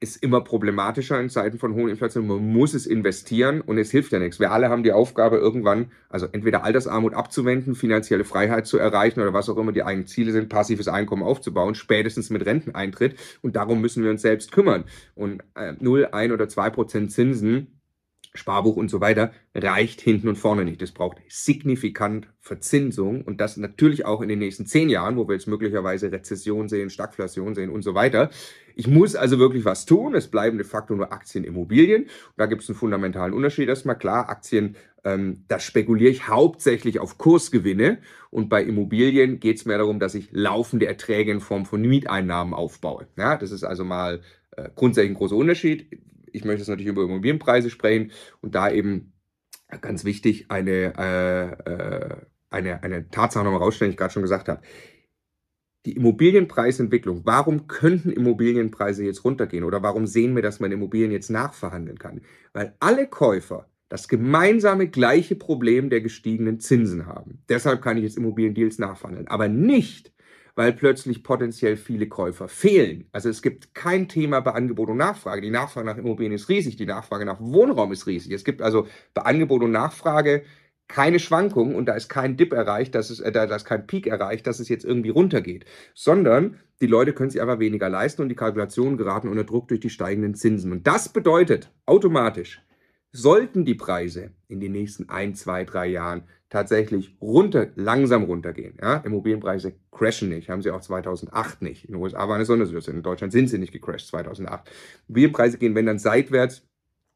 ist 0.00 0.22
immer 0.22 0.42
problematischer 0.42 1.20
in 1.20 1.30
Zeiten 1.30 1.58
von 1.58 1.74
hohen 1.74 1.88
Inflation. 1.88 2.26
Man 2.26 2.52
muss 2.52 2.74
es 2.74 2.86
investieren 2.86 3.60
und 3.60 3.78
es 3.78 3.90
hilft 3.90 4.12
ja 4.12 4.18
nichts. 4.18 4.40
Wir 4.40 4.52
alle 4.52 4.68
haben 4.68 4.82
die 4.82 4.92
Aufgabe, 4.92 5.36
irgendwann, 5.36 5.90
also 6.08 6.26
entweder 6.30 6.64
Altersarmut 6.64 7.14
abzuwenden, 7.14 7.74
finanzielle 7.74 8.24
Freiheit 8.24 8.66
zu 8.66 8.78
erreichen 8.78 9.20
oder 9.20 9.32
was 9.32 9.48
auch 9.48 9.56
immer 9.56 9.72
die 9.72 9.82
eigenen 9.82 10.06
Ziele 10.06 10.32
sind, 10.32 10.48
passives 10.48 10.88
Einkommen 10.88 11.22
aufzubauen, 11.22 11.74
spätestens 11.74 12.30
mit 12.30 12.44
Renteneintritt. 12.44 13.16
Und 13.42 13.56
darum 13.56 13.80
müssen 13.80 14.04
wir 14.04 14.10
uns 14.10 14.22
selbst 14.22 14.52
kümmern. 14.52 14.84
Und 15.14 15.42
äh, 15.54 15.74
0, 15.78 16.08
1 16.12 16.32
oder 16.32 16.48
2 16.48 16.70
Prozent 16.70 17.12
Zinsen 17.12 17.73
Sparbuch 18.34 18.76
und 18.76 18.90
so 18.90 19.00
weiter, 19.00 19.32
reicht 19.54 20.00
hinten 20.00 20.28
und 20.28 20.36
vorne 20.36 20.64
nicht. 20.64 20.82
Es 20.82 20.90
braucht 20.90 21.18
signifikant 21.28 22.28
Verzinsung 22.40 23.22
und 23.22 23.40
das 23.40 23.56
natürlich 23.56 24.04
auch 24.04 24.20
in 24.20 24.28
den 24.28 24.40
nächsten 24.40 24.66
zehn 24.66 24.88
Jahren, 24.88 25.16
wo 25.16 25.28
wir 25.28 25.34
jetzt 25.34 25.46
möglicherweise 25.46 26.10
Rezession 26.10 26.68
sehen, 26.68 26.90
Stagflation 26.90 27.54
sehen 27.54 27.70
und 27.70 27.82
so 27.82 27.94
weiter. 27.94 28.30
Ich 28.74 28.88
muss 28.88 29.14
also 29.14 29.38
wirklich 29.38 29.64
was 29.64 29.86
tun. 29.86 30.16
Es 30.16 30.26
bleiben 30.26 30.58
de 30.58 30.66
facto 30.66 30.96
nur 30.96 31.12
Aktien, 31.12 31.44
Immobilien. 31.44 32.02
Und 32.02 32.10
da 32.36 32.46
gibt 32.46 32.62
es 32.62 32.68
einen 32.68 32.76
fundamentalen 32.76 33.32
Unterschied. 33.32 33.68
Erstmal 33.68 33.96
klar, 33.96 34.28
Aktien, 34.28 34.74
ähm, 35.04 35.44
da 35.46 35.60
spekuliere 35.60 36.10
ich 36.10 36.26
hauptsächlich 36.28 36.98
auf 36.98 37.18
Kursgewinne 37.18 37.98
und 38.30 38.48
bei 38.48 38.64
Immobilien 38.64 39.38
geht 39.38 39.58
es 39.58 39.64
mehr 39.64 39.78
darum, 39.78 40.00
dass 40.00 40.16
ich 40.16 40.30
laufende 40.32 40.86
Erträge 40.86 41.30
in 41.30 41.40
Form 41.40 41.66
von 41.66 41.82
Mieteinnahmen 41.82 42.52
aufbaue. 42.52 43.06
Ja, 43.16 43.36
das 43.36 43.52
ist 43.52 43.62
also 43.62 43.84
mal 43.84 44.22
äh, 44.56 44.70
grundsätzlich 44.74 45.12
ein 45.12 45.18
großer 45.18 45.36
Unterschied 45.36 45.86
ich 46.34 46.44
möchte 46.44 46.60
jetzt 46.60 46.68
natürlich 46.68 46.90
über 46.90 47.04
Immobilienpreise 47.04 47.70
sprechen 47.70 48.10
und 48.40 48.54
da 48.54 48.70
eben 48.70 49.12
ganz 49.80 50.04
wichtig 50.04 50.50
eine, 50.50 50.92
äh, 50.98 51.70
äh, 51.70 52.16
eine, 52.50 52.82
eine 52.82 53.08
Tatsache 53.08 53.44
nochmal 53.44 53.60
rausstellen, 53.60 53.90
die 53.90 53.94
ich 53.94 53.98
gerade 53.98 54.12
schon 54.12 54.22
gesagt 54.22 54.48
habe. 54.48 54.60
Die 55.86 55.96
Immobilienpreisentwicklung, 55.96 57.22
warum 57.24 57.66
könnten 57.66 58.10
Immobilienpreise 58.10 59.04
jetzt 59.04 59.24
runtergehen 59.24 59.64
oder 59.64 59.82
warum 59.82 60.06
sehen 60.06 60.34
wir, 60.34 60.42
dass 60.42 60.60
man 60.60 60.72
Immobilien 60.72 61.10
jetzt 61.10 61.30
nachverhandeln 61.30 61.98
kann? 61.98 62.22
Weil 62.52 62.74
alle 62.80 63.06
Käufer 63.06 63.68
das 63.90 64.08
gemeinsame 64.08 64.88
gleiche 64.88 65.36
Problem 65.36 65.90
der 65.90 66.00
gestiegenen 66.00 66.58
Zinsen 66.58 67.06
haben. 67.06 67.42
Deshalb 67.48 67.82
kann 67.82 67.98
ich 67.98 68.04
jetzt 68.04 68.16
Immobiliendeals 68.16 68.78
nachverhandeln, 68.78 69.28
aber 69.28 69.48
nicht, 69.48 70.13
weil 70.54 70.72
plötzlich 70.72 71.22
potenziell 71.22 71.76
viele 71.76 72.08
Käufer 72.08 72.48
fehlen. 72.48 73.08
Also 73.12 73.28
es 73.28 73.42
gibt 73.42 73.74
kein 73.74 74.08
Thema 74.08 74.40
bei 74.40 74.52
Angebot 74.52 74.88
und 74.90 74.98
Nachfrage. 74.98 75.40
Die 75.40 75.50
Nachfrage 75.50 75.86
nach 75.86 75.96
Immobilien 75.96 76.32
ist 76.32 76.48
riesig, 76.48 76.76
die 76.76 76.86
Nachfrage 76.86 77.24
nach 77.24 77.40
Wohnraum 77.40 77.92
ist 77.92 78.06
riesig. 78.06 78.32
Es 78.32 78.44
gibt 78.44 78.62
also 78.62 78.86
bei 79.14 79.22
Angebot 79.22 79.62
und 79.62 79.72
Nachfrage 79.72 80.44
keine 80.86 81.18
Schwankung 81.18 81.74
und 81.74 81.86
da 81.86 81.94
ist 81.94 82.08
kein 82.08 82.36
Dip 82.36 82.52
erreicht, 82.52 82.94
dass 82.94 83.10
es, 83.10 83.20
äh, 83.20 83.32
da 83.32 83.44
ist 83.44 83.64
kein 83.64 83.86
Peak 83.86 84.06
erreicht, 84.06 84.46
dass 84.46 84.60
es 84.60 84.68
jetzt 84.68 84.84
irgendwie 84.84 85.10
runtergeht, 85.10 85.64
sondern 85.94 86.58
die 86.80 86.86
Leute 86.86 87.14
können 87.14 87.30
sich 87.30 87.40
einfach 87.40 87.58
weniger 87.58 87.88
leisten 87.88 88.22
und 88.22 88.28
die 88.28 88.34
Kalkulationen 88.34 88.98
geraten 88.98 89.28
unter 89.28 89.44
Druck 89.44 89.68
durch 89.68 89.80
die 89.80 89.90
steigenden 89.90 90.34
Zinsen. 90.34 90.72
Und 90.72 90.86
das 90.86 91.08
bedeutet 91.08 91.72
automatisch, 91.86 92.60
sollten 93.12 93.64
die 93.64 93.76
Preise 93.76 94.32
in 94.48 94.60
den 94.60 94.72
nächsten 94.72 95.08
ein, 95.08 95.34
zwei, 95.34 95.64
drei 95.64 95.86
Jahren 95.86 96.24
tatsächlich 96.54 97.16
runter, 97.20 97.66
langsam 97.74 98.22
runtergehen. 98.22 98.78
Ja? 98.80 98.98
Immobilienpreise 98.98 99.74
crashen 99.90 100.28
nicht, 100.28 100.48
haben 100.48 100.62
sie 100.62 100.70
auch 100.70 100.80
2008 100.80 101.62
nicht. 101.62 101.86
In 101.86 101.94
den 101.94 102.00
USA 102.00 102.28
war 102.28 102.36
eine 102.36 102.44
Sondersituation, 102.44 102.94
in 102.94 103.02
Deutschland 103.02 103.32
sind 103.32 103.48
sie 103.48 103.58
nicht 103.58 103.72
gecrashed 103.72 104.06
2008. 104.06 104.70
Immobilienpreise 105.08 105.58
gehen, 105.58 105.74
wenn 105.74 105.86
dann 105.86 105.98
seitwärts 105.98 106.62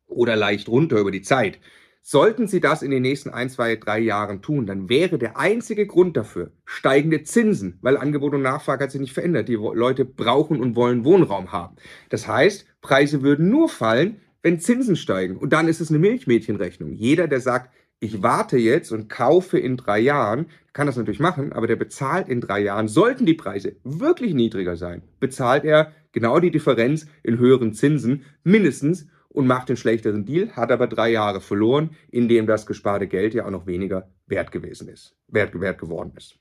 oder 0.09 0.35
leicht 0.35 0.69
runter 0.69 0.99
über 0.99 1.13
die 1.13 1.23
Zeit. 1.23 1.61
Sollten 2.03 2.49
sie 2.49 2.59
das 2.59 2.83
in 2.83 2.91
den 2.91 3.03
nächsten 3.03 3.31
ein, 3.31 3.49
zwei, 3.49 3.77
drei 3.77 4.01
Jahren 4.01 4.43
tun, 4.43 4.67
dann 4.67 4.89
wäre 4.89 5.19
der 5.19 5.39
einzige 5.39 5.87
Grund 5.87 6.17
dafür 6.17 6.51
steigende 6.65 7.23
Zinsen, 7.23 7.79
weil 7.81 7.97
Angebot 7.97 8.35
und 8.35 8.43
Nachfrage 8.43 8.85
hat 8.85 8.91
sich 8.91 9.01
nicht 9.01 9.13
verändert. 9.13 9.47
Die 9.47 9.55
Leute 9.55 10.05
brauchen 10.05 10.59
und 10.59 10.75
wollen 10.75 11.05
Wohnraum 11.05 11.53
haben. 11.53 11.77
Das 12.09 12.27
heißt, 12.27 12.67
Preise 12.81 13.23
würden 13.23 13.51
nur 13.51 13.69
fallen, 13.69 14.21
wenn 14.43 14.59
Zinsen 14.59 14.97
steigen. 14.97 15.37
Und 15.37 15.53
dann 15.53 15.69
ist 15.69 15.81
es 15.81 15.91
eine 15.91 16.01
Milchmädchenrechnung. 16.01 16.93
Jeder, 16.93 17.29
der 17.29 17.41
sagt, 17.41 17.71
ich 18.01 18.23
warte 18.23 18.59
jetzt 18.59 18.93
und 18.93 19.09
kaufe 19.09 19.59
in 19.59 19.77
drei 19.77 19.99
Jahren, 19.99 20.47
kann 20.73 20.87
das 20.87 20.97
natürlich 20.97 21.21
machen, 21.21 21.53
aber 21.53 21.67
der 21.67 21.77
bezahlt 21.77 22.29
in 22.29 22.41
drei 22.41 22.61
Jahren, 22.61 22.89
sollten 22.89 23.27
die 23.27 23.35
Preise 23.35 23.77
wirklich 23.83 24.35
niedriger 24.35 24.77
sein, 24.77 25.03
bezahlt 25.19 25.65
er 25.65 25.93
genau 26.13 26.39
die 26.39 26.51
Differenz 26.51 27.07
in 27.23 27.39
höheren 27.39 27.73
Zinsen 27.75 28.25
mindestens 28.45 29.09
und 29.29 29.47
macht 29.47 29.69
den 29.69 29.77
schlechteren 29.77 30.25
Deal, 30.25 30.51
hat 30.53 30.71
aber 30.71 30.87
drei 30.87 31.11
Jahre 31.11 31.41
verloren, 31.41 31.91
indem 32.11 32.47
das 32.47 32.67
gesparte 32.67 33.09
Geld 33.09 33.35
ja 33.35 33.47
auch 33.47 33.51
noch 33.51 33.67
weniger 33.67 34.09
wert 34.27 34.53
gewesen 34.53 34.89
ist, 34.89 35.17
wert, 35.27 35.61
wert 35.61 35.79
geworden 35.79 36.13
ist. 36.17 36.39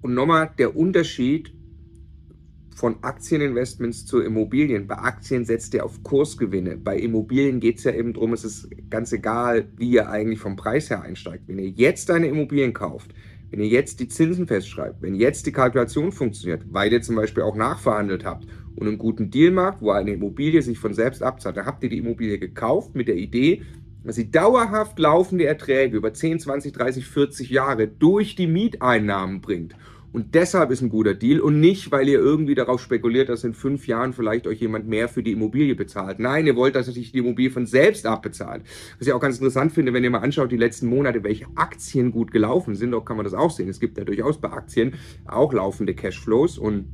Und 0.00 0.14
nochmal 0.14 0.52
der 0.58 0.76
Unterschied 0.76 1.52
von 2.74 2.96
Aktieninvestments 3.02 4.06
zu 4.06 4.20
Immobilien. 4.20 4.86
Bei 4.86 4.96
Aktien 4.96 5.44
setzt 5.44 5.74
ihr 5.74 5.84
auf 5.84 6.02
Kursgewinne. 6.02 6.76
Bei 6.76 6.98
Immobilien 6.98 7.60
geht 7.60 7.78
es 7.78 7.84
ja 7.84 7.92
eben 7.92 8.12
darum, 8.12 8.32
es 8.32 8.44
ist 8.44 8.68
ganz 8.90 9.12
egal, 9.12 9.66
wie 9.76 9.90
ihr 9.90 10.08
eigentlich 10.08 10.40
vom 10.40 10.56
Preis 10.56 10.90
her 10.90 11.02
einsteigt. 11.02 11.44
Wenn 11.46 11.58
ihr 11.58 11.68
jetzt 11.68 12.10
eine 12.10 12.26
Immobilien 12.26 12.72
kauft, 12.72 13.12
wenn 13.50 13.60
ihr 13.60 13.68
jetzt 13.68 14.00
die 14.00 14.08
Zinsen 14.08 14.46
festschreibt, 14.46 15.02
wenn 15.02 15.14
jetzt 15.14 15.46
die 15.46 15.52
Kalkulation 15.52 16.10
funktioniert, 16.10 16.64
weil 16.70 16.92
ihr 16.92 17.02
zum 17.02 17.16
Beispiel 17.16 17.42
auch 17.42 17.54
nachverhandelt 17.54 18.24
habt 18.24 18.46
und 18.76 18.88
einen 18.88 18.98
guten 18.98 19.30
Deal 19.30 19.50
macht, 19.50 19.82
wo 19.82 19.90
eine 19.90 20.12
Immobilie 20.12 20.62
sich 20.62 20.78
von 20.78 20.94
selbst 20.94 21.22
abzahlt, 21.22 21.58
dann 21.58 21.66
habt 21.66 21.82
ihr 21.84 21.90
die 21.90 21.98
Immobilie 21.98 22.38
gekauft 22.38 22.94
mit 22.94 23.08
der 23.08 23.16
Idee, 23.16 23.62
dass 24.04 24.16
sie 24.16 24.30
dauerhaft 24.30 24.98
laufende 24.98 25.44
Erträge 25.44 25.96
über 25.96 26.12
10, 26.12 26.40
20, 26.40 26.72
30, 26.72 27.06
40 27.06 27.50
Jahre 27.50 27.86
durch 27.86 28.34
die 28.34 28.46
Mieteinnahmen 28.46 29.40
bringt. 29.40 29.76
Und 30.12 30.34
deshalb 30.34 30.70
ist 30.70 30.82
ein 30.82 30.90
guter 30.90 31.14
Deal 31.14 31.40
und 31.40 31.58
nicht, 31.58 31.90
weil 31.90 32.08
ihr 32.08 32.18
irgendwie 32.18 32.54
darauf 32.54 32.80
spekuliert, 32.80 33.30
dass 33.30 33.44
in 33.44 33.54
fünf 33.54 33.86
Jahren 33.86 34.12
vielleicht 34.12 34.46
euch 34.46 34.60
jemand 34.60 34.86
mehr 34.86 35.08
für 35.08 35.22
die 35.22 35.32
Immobilie 35.32 35.74
bezahlt. 35.74 36.18
Nein, 36.18 36.46
ihr 36.46 36.54
wollt, 36.54 36.74
dass 36.74 36.86
sich 36.86 37.12
die 37.12 37.18
Immobilie 37.18 37.50
von 37.50 37.66
selbst 37.66 38.04
abbezahlt. 38.06 38.62
Was 38.98 39.06
ich 39.06 39.12
auch 39.12 39.20
ganz 39.20 39.38
interessant 39.38 39.72
finde, 39.72 39.94
wenn 39.94 40.04
ihr 40.04 40.10
mal 40.10 40.18
anschaut, 40.18 40.52
die 40.52 40.58
letzten 40.58 40.86
Monate, 40.86 41.24
welche 41.24 41.46
Aktien 41.54 42.12
gut 42.12 42.30
gelaufen 42.30 42.74
sind, 42.74 42.92
auch 42.92 43.04
kann 43.04 43.16
man 43.16 43.24
das 43.24 43.34
auch 43.34 43.50
sehen. 43.50 43.68
Es 43.68 43.80
gibt 43.80 43.96
ja 43.96 44.04
durchaus 44.04 44.38
bei 44.38 44.50
Aktien 44.50 44.94
auch 45.26 45.52
laufende 45.52 45.94
Cashflows 45.94 46.58
und 46.58 46.86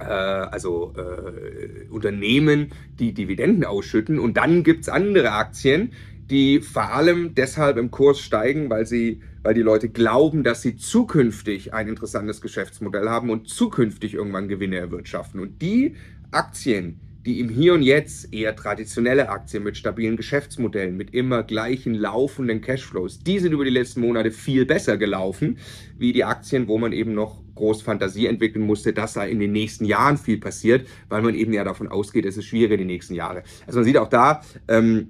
äh, 0.00 0.04
also 0.04 0.94
äh, 0.96 1.88
Unternehmen, 1.90 2.72
die 2.98 3.12
Dividenden 3.12 3.64
ausschütten. 3.64 4.18
Und 4.18 4.36
dann 4.36 4.64
gibt's 4.64 4.88
andere 4.88 5.32
Aktien, 5.32 5.92
die 6.30 6.60
vor 6.60 6.92
allem 6.92 7.34
deshalb 7.34 7.78
im 7.78 7.90
Kurs 7.90 8.20
steigen, 8.20 8.68
weil 8.68 8.86
sie, 8.86 9.22
weil 9.42 9.54
die 9.54 9.62
Leute 9.62 9.88
glauben, 9.88 10.44
dass 10.44 10.62
sie 10.62 10.76
zukünftig 10.76 11.72
ein 11.72 11.88
interessantes 11.88 12.40
Geschäftsmodell 12.40 13.08
haben 13.08 13.30
und 13.30 13.48
zukünftig 13.48 14.14
irgendwann 14.14 14.48
Gewinne 14.48 14.76
erwirtschaften. 14.76 15.40
Und 15.40 15.62
die 15.62 15.94
Aktien, 16.30 17.00
die 17.24 17.40
im 17.40 17.48
Hier 17.48 17.74
und 17.74 17.82
Jetzt 17.82 18.32
eher 18.32 18.54
traditionelle 18.54 19.30
Aktien 19.30 19.62
mit 19.62 19.76
stabilen 19.76 20.16
Geschäftsmodellen, 20.16 20.96
mit 20.96 21.14
immer 21.14 21.42
gleichen 21.42 21.94
laufenden 21.94 22.60
Cashflows, 22.60 23.20
die 23.20 23.38
sind 23.38 23.52
über 23.52 23.64
die 23.64 23.70
letzten 23.70 24.02
Monate 24.02 24.30
viel 24.30 24.66
besser 24.66 24.98
gelaufen, 24.98 25.58
wie 25.96 26.12
die 26.12 26.24
Aktien, 26.24 26.68
wo 26.68 26.78
man 26.78 26.92
eben 26.92 27.14
noch 27.14 27.42
groß 27.54 27.82
Fantasie 27.82 28.26
entwickeln 28.26 28.64
musste, 28.64 28.92
dass 28.92 29.14
da 29.14 29.24
in 29.24 29.40
den 29.40 29.52
nächsten 29.52 29.84
Jahren 29.84 30.16
viel 30.16 30.38
passiert, 30.38 30.86
weil 31.08 31.22
man 31.22 31.34
eben 31.34 31.52
ja 31.52 31.64
davon 31.64 31.88
ausgeht, 31.88 32.24
es 32.24 32.36
ist 32.36 32.46
schwierig 32.46 32.78
die 32.78 32.84
nächsten 32.84 33.14
Jahre. 33.14 33.42
Also 33.66 33.80
man 33.80 33.84
sieht 33.84 33.96
auch 33.96 34.08
da, 34.08 34.42
ähm, 34.68 35.08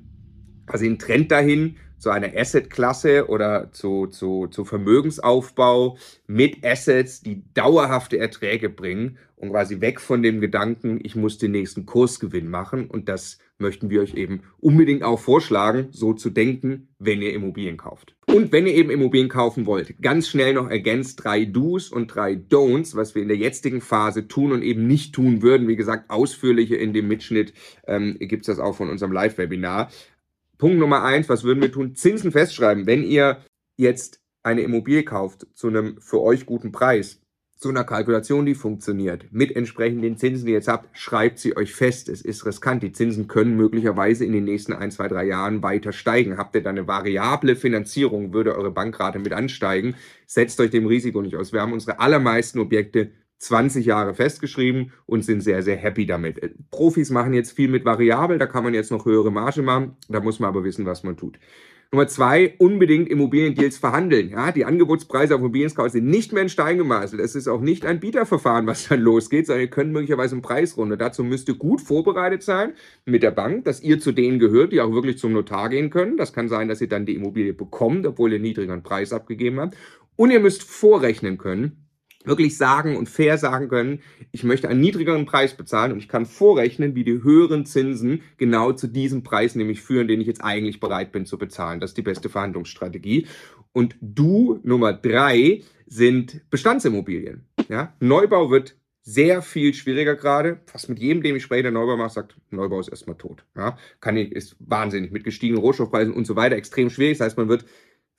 quasi 0.69 0.87
ein 0.87 0.99
Trend 0.99 1.31
dahin, 1.33 1.77
zu 1.99 2.11
einer 2.11 2.37
Asset-Klasse 2.37 3.29
oder 3.29 3.73
zu, 3.73 4.07
zu, 4.07 4.47
zu 4.47 4.65
Vermögensaufbau 4.65 5.99
mit 6.27 6.65
Assets, 6.65 7.23
die 7.23 7.43
dauerhafte 7.55 8.19
Erträge 8.19 8.71
bringen 8.71 9.19
und 9.37 9.51
quasi 9.51 9.81
weg 9.81 10.01
von 10.01 10.23
dem 10.23 10.41
Gedanken, 10.41 11.01
ich 11.03 11.17
muss 11.17 11.39
den 11.39 11.53
nächsten 11.53 11.87
Kursgewinn 11.87 12.49
machen. 12.49 12.89
Und 12.89 13.09
das 13.09 13.39
möchten 13.59 13.91
wir 13.91 14.03
euch 14.03 14.15
eben 14.15 14.43
unbedingt 14.61 15.03
auch 15.03 15.19
vorschlagen, 15.19 15.89
so 15.91 16.13
zu 16.13 16.31
denken, 16.31 16.89
wenn 16.99 17.23
ihr 17.23 17.33
Immobilien 17.33 17.77
kauft. 17.77 18.15
Und 18.27 18.53
wenn 18.53 18.67
ihr 18.67 18.75
eben 18.75 18.91
Immobilien 18.91 19.29
kaufen 19.29 19.67
wollt, 19.67 20.01
ganz 20.01 20.29
schnell 20.29 20.55
noch 20.55 20.69
ergänzt 20.69 21.25
drei 21.25 21.45
Do's 21.45 21.89
und 21.89 22.15
drei 22.15 22.33
Don'ts, 22.35 22.95
was 22.95 23.15
wir 23.15 23.23
in 23.23 23.29
der 23.29 23.37
jetzigen 23.37 23.81
Phase 23.81 24.29
tun 24.29 24.53
und 24.53 24.63
eben 24.63 24.87
nicht 24.87 25.15
tun 25.15 25.43
würden. 25.43 25.67
Wie 25.67 25.77
gesagt, 25.77 26.11
ausführlicher 26.11 26.79
in 26.79 26.93
dem 26.93 27.09
Mitschnitt 27.09 27.53
ähm, 27.87 28.17
gibt 28.21 28.43
es 28.43 28.57
das 28.57 28.65
auch 28.65 28.77
von 28.77 28.91
unserem 28.91 29.13
Live-Webinar. 29.13 29.91
Punkt 30.59 30.79
Nummer 30.79 31.05
eins, 31.05 31.29
was 31.29 31.45
würden 31.45 31.63
wir 31.63 31.71
tun? 31.71 31.95
Zinsen 31.95 32.33
festschreiben. 32.33 32.87
Wenn 32.87 33.05
ihr 33.05 33.39
jetzt 33.77 34.21
eine 34.43 34.63
Immobilie 34.63 35.05
kauft 35.05 35.47
zu 35.55 35.69
einem 35.69 36.01
für 36.01 36.21
euch 36.21 36.47
guten 36.47 36.73
Preis, 36.73 37.21
zu 37.57 37.71
einer 37.71 37.85
Kalkulation, 37.85 38.47
die 38.47 38.55
funktioniert, 38.55 39.27
mit 39.33 39.55
entsprechenden 39.55 40.17
Zinsen, 40.17 40.47
die 40.47 40.53
ihr 40.53 40.59
jetzt 40.59 40.69
habt, 40.69 40.97
schreibt 40.97 41.41
sie 41.41 41.57
euch 41.57 41.75
fest. 41.75 42.09
Es 42.09 42.23
ist 42.23 42.47
riskant. 42.47 42.83
Die 42.85 42.93
Zinsen 42.93 43.27
können 43.27 43.57
möglicherweise 43.57 44.25
in 44.25 44.33
den 44.33 44.45
nächsten 44.45 44.73
ein, 44.73 44.93
zwei, 44.93 45.09
drei 45.09 45.25
Jahren 45.25 45.63
weiter 45.63 45.93
steigen. 45.93 46.39
Habt 46.39 46.55
ihr 46.55 46.63
dann 46.63 46.79
eine 46.79 46.87
variable 46.87 47.57
Finanzierung, 47.57 48.33
würde 48.33 48.57
eure 48.57 48.71
Bankrate 48.71 49.19
mit 49.19 49.33
ansteigen. 49.33 49.97
Setzt 50.27 50.61
euch 50.61 50.71
dem 50.71 50.87
Risiko 50.87 51.21
nicht 51.21 51.35
aus. 51.37 51.53
Wir 51.53 51.61
haben 51.61 51.73
unsere 51.73 51.99
allermeisten 51.99 52.61
Objekte 52.61 53.11
20 53.39 53.87
Jahre 53.87 54.15
festgeschrieben 54.15 54.93
und 55.07 55.25
sind 55.25 55.41
sehr, 55.41 55.63
sehr 55.63 55.77
happy 55.77 56.07
damit. 56.07 56.43
Äh, 56.43 56.51
Profis 56.71 57.11
machen 57.11 57.33
jetzt 57.35 57.53
viel 57.53 57.69
mit 57.69 57.85
Variabel, 57.85 58.39
da 58.39 58.47
kann 58.47 58.65
man 58.65 58.75
jetzt 58.75 58.91
noch 58.91 59.07
höhere 59.07 59.33
Marge 59.33 59.63
machen, 59.63 59.97
da 60.09 60.21
muss 60.21 60.41
man 60.41 60.49
aber 60.49 60.65
wissen, 60.65 60.87
was 60.87 61.05
man 61.05 61.17
tut. 61.17 61.39
Nummer 61.91 62.07
zwei, 62.07 62.55
unbedingt 62.59 63.09
Immobiliendeals 63.09 63.79
verhandeln. 63.79 64.29
Ja, 64.29 64.53
die 64.53 64.67
Angebotspreise 64.67 65.35
auf 65.35 65.41
Immobilienskauf 65.41 65.89
sind 65.89 66.05
nicht 66.05 66.35
mehr 66.35 66.43
in 66.43 66.51
Stein 66.51 66.77
gemeißelt. 66.77 67.19
Es 67.19 67.35
ist 67.35 67.49
auch 67.49 67.63
nicht 67.63 67.87
ein 67.87 67.99
Bieterverfahren, 67.99 68.67
was 68.67 68.89
dann 68.89 69.01
losgeht, 69.01 69.47
sondern 69.47 69.63
ihr 69.63 69.71
könnt 69.71 69.95
möglicherweise 69.95 70.35
einen 70.35 70.43
Preisrunde. 70.43 70.99
Dazu 70.99 71.25
müsst 71.25 71.49
ihr 71.49 71.55
gut 71.55 71.81
vorbereitet 71.81 72.43
sein 72.43 72.75
mit 73.07 73.23
der 73.23 73.31
Bank, 73.31 73.65
dass 73.65 73.81
ihr 73.81 74.01
zu 74.01 74.13
denen 74.13 74.39
gehört, 74.39 74.73
die 74.73 74.83
auch 74.83 74.93
wirklich 74.93 75.17
zum 75.17 75.33
Notar 75.33 75.71
gehen 75.71 75.89
können. 75.89 76.19
Das 76.19 76.35
kann 76.35 76.49
sein, 76.49 76.69
dass 76.69 76.83
ihr 76.83 76.91
dann 76.91 77.07
die 77.07 77.15
Immobilie 77.15 77.55
bekommt, 77.55 78.05
obwohl 78.07 78.35
ihr 78.35 78.39
niedrigeren 78.39 78.83
Preis 78.83 79.15
abgegeben 79.15 79.59
habt. 79.59 79.75
Und 80.15 80.31
ihr 80.31 80.41
müsst 80.41 80.65
vorrechnen 80.65 81.39
können, 81.39 81.88
wirklich 82.25 82.57
sagen 82.57 82.97
und 82.97 83.09
fair 83.09 83.39
sagen 83.39 83.69
können, 83.69 84.01
ich 84.33 84.45
möchte 84.45 84.69
einen 84.69 84.81
niedrigeren 84.81 85.25
Preis 85.25 85.57
bezahlen 85.57 85.93
und 85.93 85.99
ich 85.99 86.09
kann 86.09 86.27
vorrechnen, 86.27 86.95
wie 86.95 87.05
die 87.05 87.23
höheren 87.23 87.65
Zinsen 87.65 88.23
genau 88.37 88.73
zu 88.73 88.87
diesem 88.87 89.23
Preis 89.23 89.55
nämlich 89.55 89.81
führen, 89.81 90.09
den 90.09 90.21
ich 90.21 90.27
jetzt 90.27 90.43
eigentlich 90.43 90.81
bereit 90.81 91.13
bin 91.13 91.27
zu 91.27 91.39
bezahlen. 91.39 91.81
Das 91.81 91.91
ist 91.91 91.97
die 91.97 92.03
beste 92.03 92.29
Verhandlungsstrategie. 92.29 93.27
Und 93.73 93.97
du 94.01 94.61
Nummer 94.63 94.93
drei 94.93 95.63
sind 95.87 96.43
Bestandsimmobilien. 96.51 97.47
Ja? 97.69 97.95
Neubau 98.01 98.51
wird 98.51 98.77
sehr 99.03 99.41
viel 99.41 99.73
schwieriger 99.73 100.17
gerade. 100.17 100.61
Fast 100.67 100.89
mit 100.91 100.99
jedem, 100.99 101.23
dem 101.23 101.37
ich 101.37 101.43
spreche, 101.43 101.63
der 101.63 101.73
Neubau 101.73 101.97
macht, 101.97 102.13
sagt, 102.13 102.37
Neubau 102.51 102.81
ist 102.81 102.89
erstmal 102.89 103.17
tot. 103.17 103.45
Ja? 103.57 103.79
Kann 104.01 104.17
ich, 104.17 104.33
ist 104.33 104.57
wahnsinnig 104.59 105.13
mit 105.13 105.25
gestiegenen 105.25 105.63
Rohstoffpreisen 105.63 106.13
und 106.13 106.27
so 106.27 106.37
weiter 106.37 106.57
extrem 106.57 106.91
schwierig. 106.91 107.19
Das 107.19 107.27
heißt, 107.27 107.39
man 107.39 107.49
wird 107.49 107.65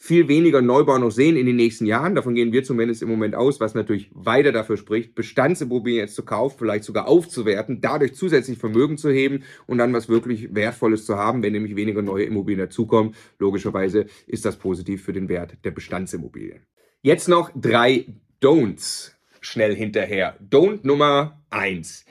viel 0.02 0.30
weniger 0.30 0.62
Neubau 0.62 0.98
noch 0.98 1.12
sehen 1.12 1.36
in 1.36 1.46
den 1.46 1.58
nächsten 1.58 1.86
Jahren. 1.86 2.16
Davon 2.16 2.34
gehen 2.34 2.54
wir 2.54 2.64
zumindest 2.64 3.02
im 3.02 3.10
Moment 3.10 3.36
aus, 3.36 3.60
was 3.60 3.76
natürlich 3.76 4.10
weiter 4.14 4.54
dafür 4.54 4.78
spricht, 4.78 5.14
Bestandsimmobilien 5.14 6.00
jetzt 6.00 6.16
zu 6.16 6.24
kaufen, 6.24 6.58
vielleicht 6.58 6.86
sogar 6.86 7.08
aufzuwerten, 7.08 7.82
dadurch 7.82 8.16
zusätzlich 8.16 8.58
Vermögen 8.58 8.98
zu 8.98 9.12
heben 9.12 9.44
und 9.68 9.78
dann 9.78 9.94
was 9.94 10.08
wirklich 10.08 10.56
Wertvolles 10.56 11.06
zu 11.06 11.18
haben, 11.18 11.44
wenn 11.44 11.52
nämlich 11.52 11.76
weniger 11.76 12.02
neue 12.02 12.24
Immobilien 12.24 12.66
dazukommen. 12.66 13.14
Logischerweise 13.40 14.06
ist 14.26 14.46
das 14.46 14.56
positiv 14.58 15.04
für 15.04 15.14
den 15.14 15.28
Wert 15.28 15.58
der 15.66 15.72
Bestandsimmobilien. 15.72 16.62
Jetzt 17.02 17.28
noch 17.28 17.52
drei 17.54 18.06
Don'ts 18.42 19.12
schnell 19.42 19.76
hinterher. 19.76 20.38
Don't 20.50 20.80
Nummer 20.84 21.44
eins. 21.50 22.06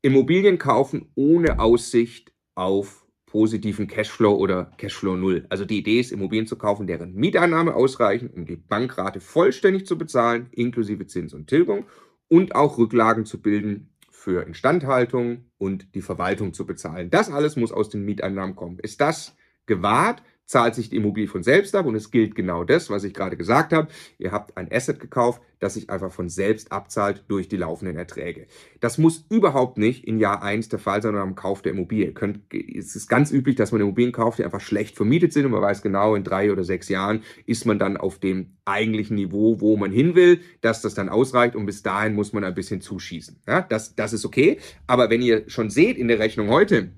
Immobilien 0.00 0.56
kaufen 0.56 1.10
ohne 1.14 1.58
Aussicht 1.58 2.32
auf 2.54 2.99
positiven 3.30 3.86
Cashflow 3.86 4.34
oder 4.34 4.72
Cashflow 4.76 5.16
null. 5.16 5.46
Also 5.50 5.64
die 5.64 5.78
Idee 5.78 6.00
ist, 6.00 6.10
Immobilien 6.10 6.48
zu 6.48 6.56
kaufen, 6.56 6.88
deren 6.88 7.14
Mieteinnahme 7.14 7.74
ausreichen, 7.74 8.28
um 8.28 8.44
die 8.44 8.56
Bankrate 8.56 9.20
vollständig 9.20 9.86
zu 9.86 9.96
bezahlen, 9.96 10.48
inklusive 10.50 11.06
Zins 11.06 11.32
und 11.32 11.46
Tilgung 11.46 11.86
und 12.28 12.56
auch 12.56 12.76
Rücklagen 12.76 13.24
zu 13.24 13.40
bilden 13.40 13.94
für 14.10 14.44
Instandhaltung 14.44 15.44
und 15.58 15.94
die 15.94 16.02
Verwaltung 16.02 16.52
zu 16.52 16.66
bezahlen. 16.66 17.08
Das 17.10 17.30
alles 17.30 17.54
muss 17.54 17.70
aus 17.70 17.88
den 17.88 18.04
Mieteinnahmen 18.04 18.56
kommen. 18.56 18.80
Ist 18.80 19.00
das 19.00 19.36
gewahrt, 19.66 20.24
zahlt 20.50 20.74
sich 20.74 20.90
die 20.90 20.96
Immobilie 20.96 21.28
von 21.28 21.44
selbst 21.44 21.76
ab 21.76 21.86
und 21.86 21.94
es 21.94 22.10
gilt 22.10 22.34
genau 22.34 22.64
das, 22.64 22.90
was 22.90 23.04
ich 23.04 23.14
gerade 23.14 23.36
gesagt 23.36 23.72
habe. 23.72 23.86
Ihr 24.18 24.32
habt 24.32 24.56
ein 24.56 24.68
Asset 24.72 24.98
gekauft, 24.98 25.40
das 25.60 25.74
sich 25.74 25.90
einfach 25.90 26.10
von 26.10 26.28
selbst 26.28 26.72
abzahlt 26.72 27.24
durch 27.28 27.48
die 27.48 27.56
laufenden 27.56 27.96
Erträge. 27.96 28.48
Das 28.80 28.98
muss 28.98 29.24
überhaupt 29.30 29.78
nicht 29.78 30.04
in 30.04 30.18
Jahr 30.18 30.42
1 30.42 30.68
der 30.68 30.80
Fall 30.80 31.02
sein 31.02 31.12
oder 31.12 31.22
am 31.22 31.36
Kauf 31.36 31.62
der 31.62 31.70
Immobilie. 31.70 32.12
Könnt, 32.12 32.52
es 32.52 32.96
ist 32.96 33.08
ganz 33.08 33.30
üblich, 33.30 33.54
dass 33.54 33.70
man 33.70 33.80
Immobilien 33.80 34.10
kauft, 34.10 34.40
die 34.40 34.44
einfach 34.44 34.60
schlecht 34.60 34.96
vermietet 34.96 35.32
sind 35.32 35.46
und 35.46 35.52
man 35.52 35.62
weiß 35.62 35.82
genau, 35.82 36.16
in 36.16 36.24
drei 36.24 36.50
oder 36.50 36.64
sechs 36.64 36.88
Jahren 36.88 37.22
ist 37.46 37.64
man 37.64 37.78
dann 37.78 37.96
auf 37.96 38.18
dem 38.18 38.56
eigentlichen 38.64 39.14
Niveau, 39.14 39.60
wo 39.60 39.76
man 39.76 39.92
hin 39.92 40.16
will, 40.16 40.40
dass 40.62 40.82
das 40.82 40.94
dann 40.94 41.08
ausreicht 41.08 41.54
und 41.54 41.66
bis 41.66 41.84
dahin 41.84 42.14
muss 42.14 42.32
man 42.32 42.42
ein 42.42 42.56
bisschen 42.56 42.80
zuschießen. 42.80 43.40
Ja, 43.46 43.60
das, 43.60 43.94
das 43.94 44.12
ist 44.12 44.24
okay. 44.24 44.58
Aber 44.88 45.10
wenn 45.10 45.22
ihr 45.22 45.48
schon 45.48 45.70
seht 45.70 45.96
in 45.96 46.08
der 46.08 46.18
Rechnung 46.18 46.48
heute, 46.48 46.90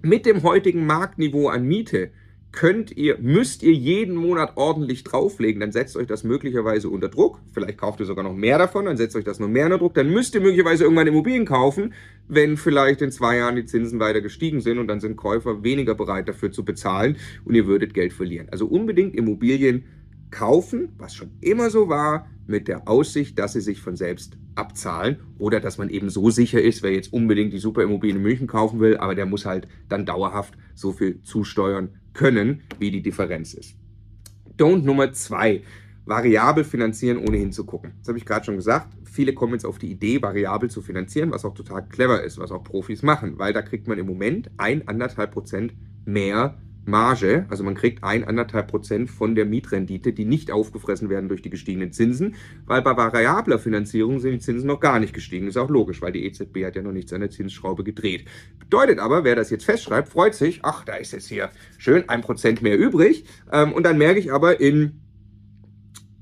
mit 0.00 0.26
dem 0.26 0.44
heutigen 0.44 0.86
Marktniveau 0.86 1.48
an 1.48 1.64
Miete, 1.64 2.12
könnt 2.52 2.96
ihr, 2.96 3.18
müsst 3.18 3.62
ihr 3.62 3.72
jeden 3.72 4.16
Monat 4.16 4.56
ordentlich 4.56 5.04
drauflegen, 5.04 5.60
dann 5.60 5.72
setzt 5.72 5.96
euch 5.96 6.06
das 6.06 6.24
möglicherweise 6.24 6.88
unter 6.88 7.08
Druck. 7.08 7.40
Vielleicht 7.52 7.78
kauft 7.78 8.00
ihr 8.00 8.06
sogar 8.06 8.24
noch 8.24 8.34
mehr 8.34 8.58
davon, 8.58 8.86
dann 8.86 8.96
setzt 8.96 9.14
euch 9.16 9.24
das 9.24 9.38
noch 9.38 9.48
mehr 9.48 9.66
unter 9.66 9.78
Druck. 9.78 9.94
Dann 9.94 10.10
müsst 10.10 10.34
ihr 10.34 10.40
möglicherweise 10.40 10.84
irgendwann 10.84 11.06
Immobilien 11.06 11.44
kaufen, 11.44 11.94
wenn 12.28 12.56
vielleicht 12.56 13.02
in 13.02 13.12
zwei 13.12 13.36
Jahren 13.36 13.56
die 13.56 13.64
Zinsen 13.64 14.00
weiter 14.00 14.20
gestiegen 14.20 14.60
sind 14.60 14.78
und 14.78 14.88
dann 14.88 15.00
sind 15.00 15.16
Käufer 15.16 15.62
weniger 15.62 15.94
bereit 15.94 16.28
dafür 16.28 16.50
zu 16.50 16.64
bezahlen 16.64 17.16
und 17.44 17.54
ihr 17.54 17.66
würdet 17.66 17.94
Geld 17.94 18.12
verlieren. 18.12 18.48
Also 18.50 18.66
unbedingt 18.66 19.14
Immobilien 19.14 19.84
kaufen, 20.30 20.90
was 20.98 21.14
schon 21.14 21.30
immer 21.40 21.70
so 21.70 21.88
war, 21.88 22.26
mit 22.46 22.68
der 22.68 22.88
Aussicht, 22.88 23.38
dass 23.38 23.52
sie 23.52 23.60
sich 23.60 23.80
von 23.80 23.96
selbst 23.96 24.36
abzahlen 24.54 25.18
oder 25.38 25.60
dass 25.60 25.78
man 25.78 25.88
eben 25.88 26.10
so 26.10 26.30
sicher 26.30 26.60
ist, 26.60 26.82
wer 26.82 26.92
jetzt 26.92 27.12
unbedingt 27.12 27.52
die 27.52 27.58
Superimmobilien 27.58 28.18
in 28.18 28.22
München 28.22 28.46
kaufen 28.46 28.80
will, 28.80 28.96
aber 28.96 29.14
der 29.14 29.26
muss 29.26 29.46
halt 29.46 29.68
dann 29.88 30.04
dauerhaft 30.04 30.54
so 30.74 30.92
viel 30.92 31.22
zusteuern 31.22 31.90
können, 32.12 32.62
wie 32.78 32.90
die 32.90 33.02
Differenz 33.02 33.54
ist. 33.54 33.76
Don't 34.58 34.82
Nummer 34.82 35.12
zwei. 35.12 35.62
Variabel 36.06 36.64
finanzieren, 36.64 37.18
ohne 37.18 37.36
hinzugucken. 37.36 37.92
Das 38.00 38.08
habe 38.08 38.18
ich 38.18 38.26
gerade 38.26 38.44
schon 38.44 38.56
gesagt. 38.56 38.96
Viele 39.04 39.32
kommen 39.32 39.52
jetzt 39.52 39.64
auf 39.64 39.78
die 39.78 39.90
Idee, 39.90 40.20
variabel 40.20 40.68
zu 40.68 40.82
finanzieren, 40.82 41.30
was 41.30 41.44
auch 41.44 41.54
total 41.54 41.86
clever 41.86 42.22
ist, 42.24 42.38
was 42.38 42.50
auch 42.50 42.64
Profis 42.64 43.02
machen, 43.02 43.38
weil 43.38 43.52
da 43.52 43.62
kriegt 43.62 43.86
man 43.86 43.98
im 43.98 44.06
Moment 44.06 44.50
ein, 44.56 44.88
anderthalb 44.88 45.30
Prozent 45.30 45.74
mehr 46.04 46.58
Marge, 46.84 47.46
also 47.48 47.62
man 47.62 47.74
kriegt 47.74 48.02
ein, 48.02 48.24
anderthalb 48.24 48.68
Prozent 48.68 49.10
von 49.10 49.34
der 49.34 49.44
Mietrendite, 49.44 50.12
die 50.12 50.24
nicht 50.24 50.50
aufgefressen 50.50 51.08
werden 51.08 51.28
durch 51.28 51.42
die 51.42 51.50
gestiegenen 51.50 51.92
Zinsen, 51.92 52.34
weil 52.66 52.82
bei 52.82 52.96
variabler 52.96 53.58
Finanzierung 53.58 54.18
sind 54.18 54.32
die 54.32 54.38
Zinsen 54.38 54.66
noch 54.66 54.80
gar 54.80 54.98
nicht 54.98 55.12
gestiegen. 55.12 55.46
Ist 55.46 55.56
auch 55.56 55.70
logisch, 55.70 56.02
weil 56.02 56.12
die 56.12 56.24
EZB 56.24 56.64
hat 56.64 56.76
ja 56.76 56.82
noch 56.82 56.92
nichts 56.92 57.12
an 57.12 57.20
der 57.20 57.30
Zinsschraube 57.30 57.84
gedreht. 57.84 58.24
Bedeutet 58.58 58.98
aber, 58.98 59.24
wer 59.24 59.36
das 59.36 59.50
jetzt 59.50 59.64
festschreibt, 59.64 60.08
freut 60.08 60.34
sich, 60.34 60.60
ach, 60.62 60.84
da 60.84 60.94
ist 60.94 61.12
jetzt 61.12 61.28
hier 61.28 61.50
schön 61.78 62.08
ein 62.08 62.22
Prozent 62.22 62.62
mehr 62.62 62.78
übrig. 62.78 63.24
Ähm, 63.52 63.72
und 63.72 63.84
dann 63.84 63.98
merke 63.98 64.18
ich 64.18 64.32
aber 64.32 64.60
in 64.60 65.00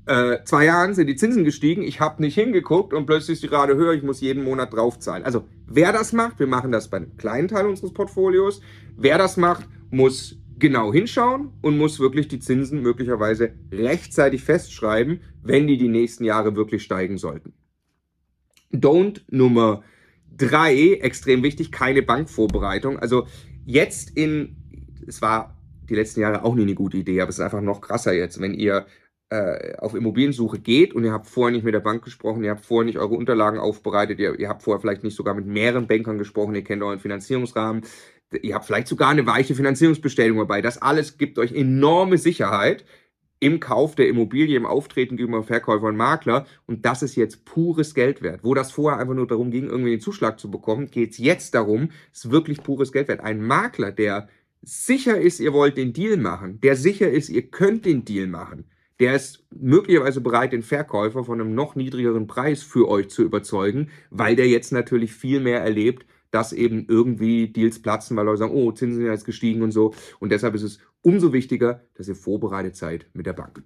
äh, 0.09 0.43
zwei 0.43 0.65
Jahren 0.65 0.95
sind 0.95 1.05
die 1.05 1.15
Zinsen 1.15 1.43
gestiegen, 1.43 1.83
ich 1.83 1.99
habe 1.99 2.21
nicht 2.21 2.33
hingeguckt 2.33 2.93
und 2.93 3.05
plötzlich 3.05 3.35
ist 3.35 3.43
die 3.43 3.55
Rate 3.55 3.75
höher, 3.75 3.93
ich 3.93 4.01
muss 4.01 4.21
jeden 4.21 4.43
Monat 4.43 4.73
draufzahlen. 4.73 5.23
Also 5.23 5.45
wer 5.67 5.93
das 5.93 6.13
macht, 6.13 6.39
wir 6.39 6.47
machen 6.47 6.71
das 6.71 6.89
bei 6.89 6.97
einem 6.97 7.15
kleinen 7.17 7.47
Teil 7.47 7.67
unseres 7.67 7.93
Portfolios, 7.93 8.59
wer 8.97 9.19
das 9.19 9.37
macht, 9.37 9.67
muss 9.91 10.38
genau 10.59 10.93
hinschauen 10.93 11.53
und 11.61 11.77
muss 11.77 11.99
wirklich 11.99 12.27
die 12.27 12.39
Zinsen 12.39 12.81
möglicherweise 12.81 13.53
rechtzeitig 13.71 14.43
festschreiben, 14.43 15.21
wenn 15.41 15.67
die 15.67 15.77
die 15.77 15.87
nächsten 15.87 16.25
Jahre 16.25 16.55
wirklich 16.55 16.83
steigen 16.83 17.17
sollten. 17.17 17.53
Don't 18.71 19.21
Nummer 19.29 19.83
drei, 20.35 20.99
extrem 21.01 21.43
wichtig, 21.43 21.71
keine 21.71 22.01
Bankvorbereitung. 22.01 22.99
Also 22.99 23.27
jetzt 23.65 24.15
in, 24.15 24.57
es 25.07 25.21
war 25.21 25.57
die 25.89 25.95
letzten 25.95 26.21
Jahre 26.21 26.43
auch 26.43 26.55
nie 26.55 26.63
eine 26.63 26.75
gute 26.75 26.97
Idee, 26.97 27.21
aber 27.21 27.29
es 27.29 27.37
ist 27.37 27.43
einfach 27.43 27.61
noch 27.61 27.81
krasser 27.81 28.13
jetzt, 28.13 28.39
wenn 28.39 28.53
ihr 28.53 28.85
äh, 29.29 29.75
auf 29.77 29.95
Immobiliensuche 29.95 30.59
geht 30.59 30.93
und 30.93 31.03
ihr 31.03 31.11
habt 31.11 31.27
vorher 31.27 31.51
nicht 31.51 31.63
mit 31.63 31.73
der 31.73 31.79
Bank 31.79 32.03
gesprochen, 32.03 32.43
ihr 32.43 32.51
habt 32.51 32.65
vorher 32.65 32.85
nicht 32.85 32.97
eure 32.97 33.15
Unterlagen 33.15 33.59
aufbereitet, 33.59 34.19
ihr, 34.19 34.39
ihr 34.39 34.49
habt 34.49 34.63
vorher 34.63 34.79
vielleicht 34.79 35.03
nicht 35.03 35.15
sogar 35.15 35.33
mit 35.33 35.45
mehreren 35.45 35.87
Bankern 35.87 36.17
gesprochen, 36.17 36.55
ihr 36.55 36.63
kennt 36.63 36.81
euren 36.81 36.99
Finanzierungsrahmen, 36.99 37.83
Ihr 38.41 38.55
habt 38.55 38.65
vielleicht 38.65 38.87
sogar 38.87 39.09
eine 39.09 39.25
weiche 39.25 39.55
Finanzierungsbestellung 39.55 40.37
dabei. 40.37 40.61
Das 40.61 40.81
alles 40.81 41.17
gibt 41.17 41.39
euch 41.39 41.51
enorme 41.51 42.17
Sicherheit 42.17 42.85
im 43.39 43.59
Kauf 43.59 43.95
der 43.95 44.07
Immobilie, 44.07 44.57
im 44.57 44.65
Auftreten 44.65 45.17
gegenüber 45.17 45.43
Verkäufer 45.43 45.87
und 45.87 45.95
Makler. 45.95 46.45
Und 46.67 46.85
das 46.85 47.01
ist 47.01 47.15
jetzt 47.15 47.45
pures 47.45 47.93
Geld 47.95 48.21
wert. 48.21 48.43
Wo 48.43 48.53
das 48.53 48.71
vorher 48.71 48.99
einfach 48.99 49.15
nur 49.15 49.27
darum 49.27 49.49
ging, 49.49 49.67
irgendwie 49.67 49.91
den 49.91 50.01
Zuschlag 50.01 50.39
zu 50.39 50.51
bekommen, 50.51 50.91
geht 50.91 51.11
es 51.11 51.17
jetzt 51.17 51.55
darum, 51.55 51.89
ist 52.13 52.31
wirklich 52.31 52.61
pures 52.61 52.91
Geld 52.91 53.07
wert. 53.07 53.21
Ein 53.21 53.41
Makler, 53.41 53.91
der 53.91 54.27
sicher 54.61 55.19
ist, 55.19 55.39
ihr 55.39 55.53
wollt 55.53 55.77
den 55.77 55.93
Deal 55.93 56.17
machen, 56.17 56.59
der 56.61 56.75
sicher 56.75 57.09
ist, 57.09 57.29
ihr 57.29 57.49
könnt 57.49 57.85
den 57.85 58.03
Deal 58.03 58.27
machen, 58.27 58.65
der 58.99 59.15
ist 59.15 59.45
möglicherweise 59.51 60.19
bereit, 60.19 60.51
den 60.51 60.63
Verkäufer 60.63 61.23
von 61.23 61.39
einem 61.39 61.55
noch 61.55 61.75
niedrigeren 61.75 62.27
Preis 62.27 62.61
für 62.61 62.89
euch 62.89 63.09
zu 63.09 63.23
überzeugen, 63.23 63.89
weil 64.09 64.35
der 64.35 64.47
jetzt 64.47 64.73
natürlich 64.73 65.13
viel 65.13 65.39
mehr 65.39 65.61
erlebt, 65.61 66.05
dass 66.31 66.53
eben 66.53 66.85
irgendwie 66.87 67.47
Deals 67.47 67.81
platzen, 67.81 68.15
weil 68.17 68.25
Leute 68.25 68.39
sagen, 68.39 68.53
oh, 68.53 68.71
Zinsen 68.71 69.01
sind 69.01 69.11
jetzt 69.11 69.25
gestiegen 69.25 69.61
und 69.61 69.71
so. 69.71 69.93
Und 70.19 70.31
deshalb 70.31 70.55
ist 70.55 70.63
es 70.63 70.79
umso 71.01 71.33
wichtiger, 71.33 71.83
dass 71.95 72.07
ihr 72.07 72.15
vorbereitet 72.15 72.75
seid 72.75 73.07
mit 73.13 73.25
der 73.25 73.33
Bank. 73.33 73.63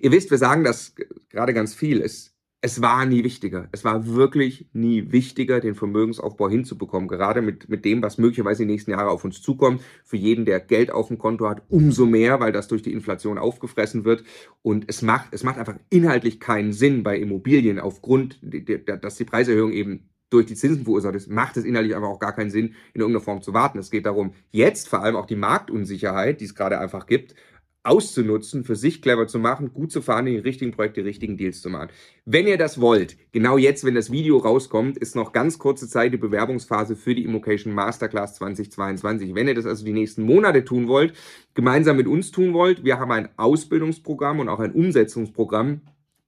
Ihr 0.00 0.12
wisst, 0.12 0.30
wir 0.30 0.38
sagen 0.38 0.64
das 0.64 0.94
gerade 1.28 1.54
ganz 1.54 1.74
viel. 1.74 2.00
Es, 2.00 2.34
es 2.60 2.80
war 2.80 3.04
nie 3.04 3.24
wichtiger. 3.24 3.68
Es 3.72 3.84
war 3.84 4.06
wirklich 4.06 4.68
nie 4.72 5.10
wichtiger, 5.12 5.60
den 5.60 5.74
Vermögensaufbau 5.74 6.48
hinzubekommen. 6.48 7.08
Gerade 7.08 7.42
mit, 7.42 7.68
mit 7.68 7.84
dem, 7.84 8.02
was 8.02 8.18
möglicherweise 8.18 8.64
die 8.64 8.72
nächsten 8.72 8.92
Jahre 8.92 9.10
auf 9.10 9.24
uns 9.24 9.42
zukommt. 9.42 9.82
Für 10.04 10.16
jeden, 10.16 10.44
der 10.44 10.60
Geld 10.60 10.90
auf 10.90 11.08
dem 11.08 11.18
Konto 11.18 11.48
hat, 11.48 11.62
umso 11.68 12.06
mehr, 12.06 12.40
weil 12.40 12.52
das 12.52 12.68
durch 12.68 12.82
die 12.82 12.92
Inflation 12.92 13.38
aufgefressen 13.38 14.04
wird. 14.04 14.24
Und 14.62 14.84
es 14.88 15.02
macht, 15.02 15.28
es 15.32 15.42
macht 15.42 15.58
einfach 15.58 15.78
inhaltlich 15.90 16.40
keinen 16.40 16.72
Sinn 16.72 17.02
bei 17.02 17.18
Immobilien 17.18 17.80
aufgrund, 17.80 18.40
dass 18.42 19.16
die 19.16 19.24
Preiserhöhung 19.24 19.72
eben 19.72 20.08
durch 20.30 20.46
die 20.46 20.54
Zinsen 20.54 20.84
verursacht 20.84 21.14
ist, 21.14 21.30
macht 21.30 21.56
es 21.56 21.64
innerlich 21.64 21.94
einfach 21.94 22.08
auch 22.08 22.18
gar 22.18 22.34
keinen 22.34 22.50
Sinn, 22.50 22.74
in 22.94 23.00
irgendeiner 23.00 23.24
Form 23.24 23.42
zu 23.42 23.54
warten. 23.54 23.78
Es 23.78 23.90
geht 23.90 24.06
darum, 24.06 24.32
jetzt 24.50 24.88
vor 24.88 25.02
allem 25.02 25.16
auch 25.16 25.26
die 25.26 25.36
Marktunsicherheit, 25.36 26.40
die 26.40 26.44
es 26.44 26.54
gerade 26.54 26.78
einfach 26.78 27.06
gibt, 27.06 27.34
auszunutzen, 27.84 28.64
für 28.64 28.76
sich 28.76 29.00
clever 29.00 29.26
zu 29.26 29.38
machen, 29.38 29.72
gut 29.72 29.90
zu 29.90 30.02
fahren, 30.02 30.26
die 30.26 30.36
richtigen 30.36 30.72
Projekte, 30.72 31.00
die 31.00 31.08
richtigen 31.08 31.36
Deals 31.36 31.62
zu 31.62 31.70
machen. 31.70 31.88
Wenn 32.24 32.46
ihr 32.46 32.58
das 32.58 32.80
wollt, 32.80 33.16
genau 33.32 33.56
jetzt, 33.56 33.84
wenn 33.84 33.94
das 33.94 34.12
Video 34.12 34.36
rauskommt, 34.38 34.98
ist 34.98 35.16
noch 35.16 35.32
ganz 35.32 35.58
kurze 35.58 35.88
Zeit 35.88 36.12
die 36.12 36.18
Bewerbungsphase 36.18 36.96
für 36.96 37.14
die 37.14 37.24
Immocation 37.24 37.72
Masterclass 37.72 38.34
2022. 38.36 39.34
Wenn 39.34 39.48
ihr 39.48 39.54
das 39.54 39.66
also 39.66 39.84
die 39.84 39.92
nächsten 39.92 40.22
Monate 40.22 40.64
tun 40.64 40.88
wollt, 40.88 41.14
gemeinsam 41.54 41.96
mit 41.96 42.08
uns 42.08 42.30
tun 42.30 42.52
wollt, 42.52 42.84
wir 42.84 42.98
haben 42.98 43.12
ein 43.12 43.28
Ausbildungsprogramm 43.38 44.40
und 44.40 44.48
auch 44.48 44.60
ein 44.60 44.72
Umsetzungsprogramm, 44.72 45.80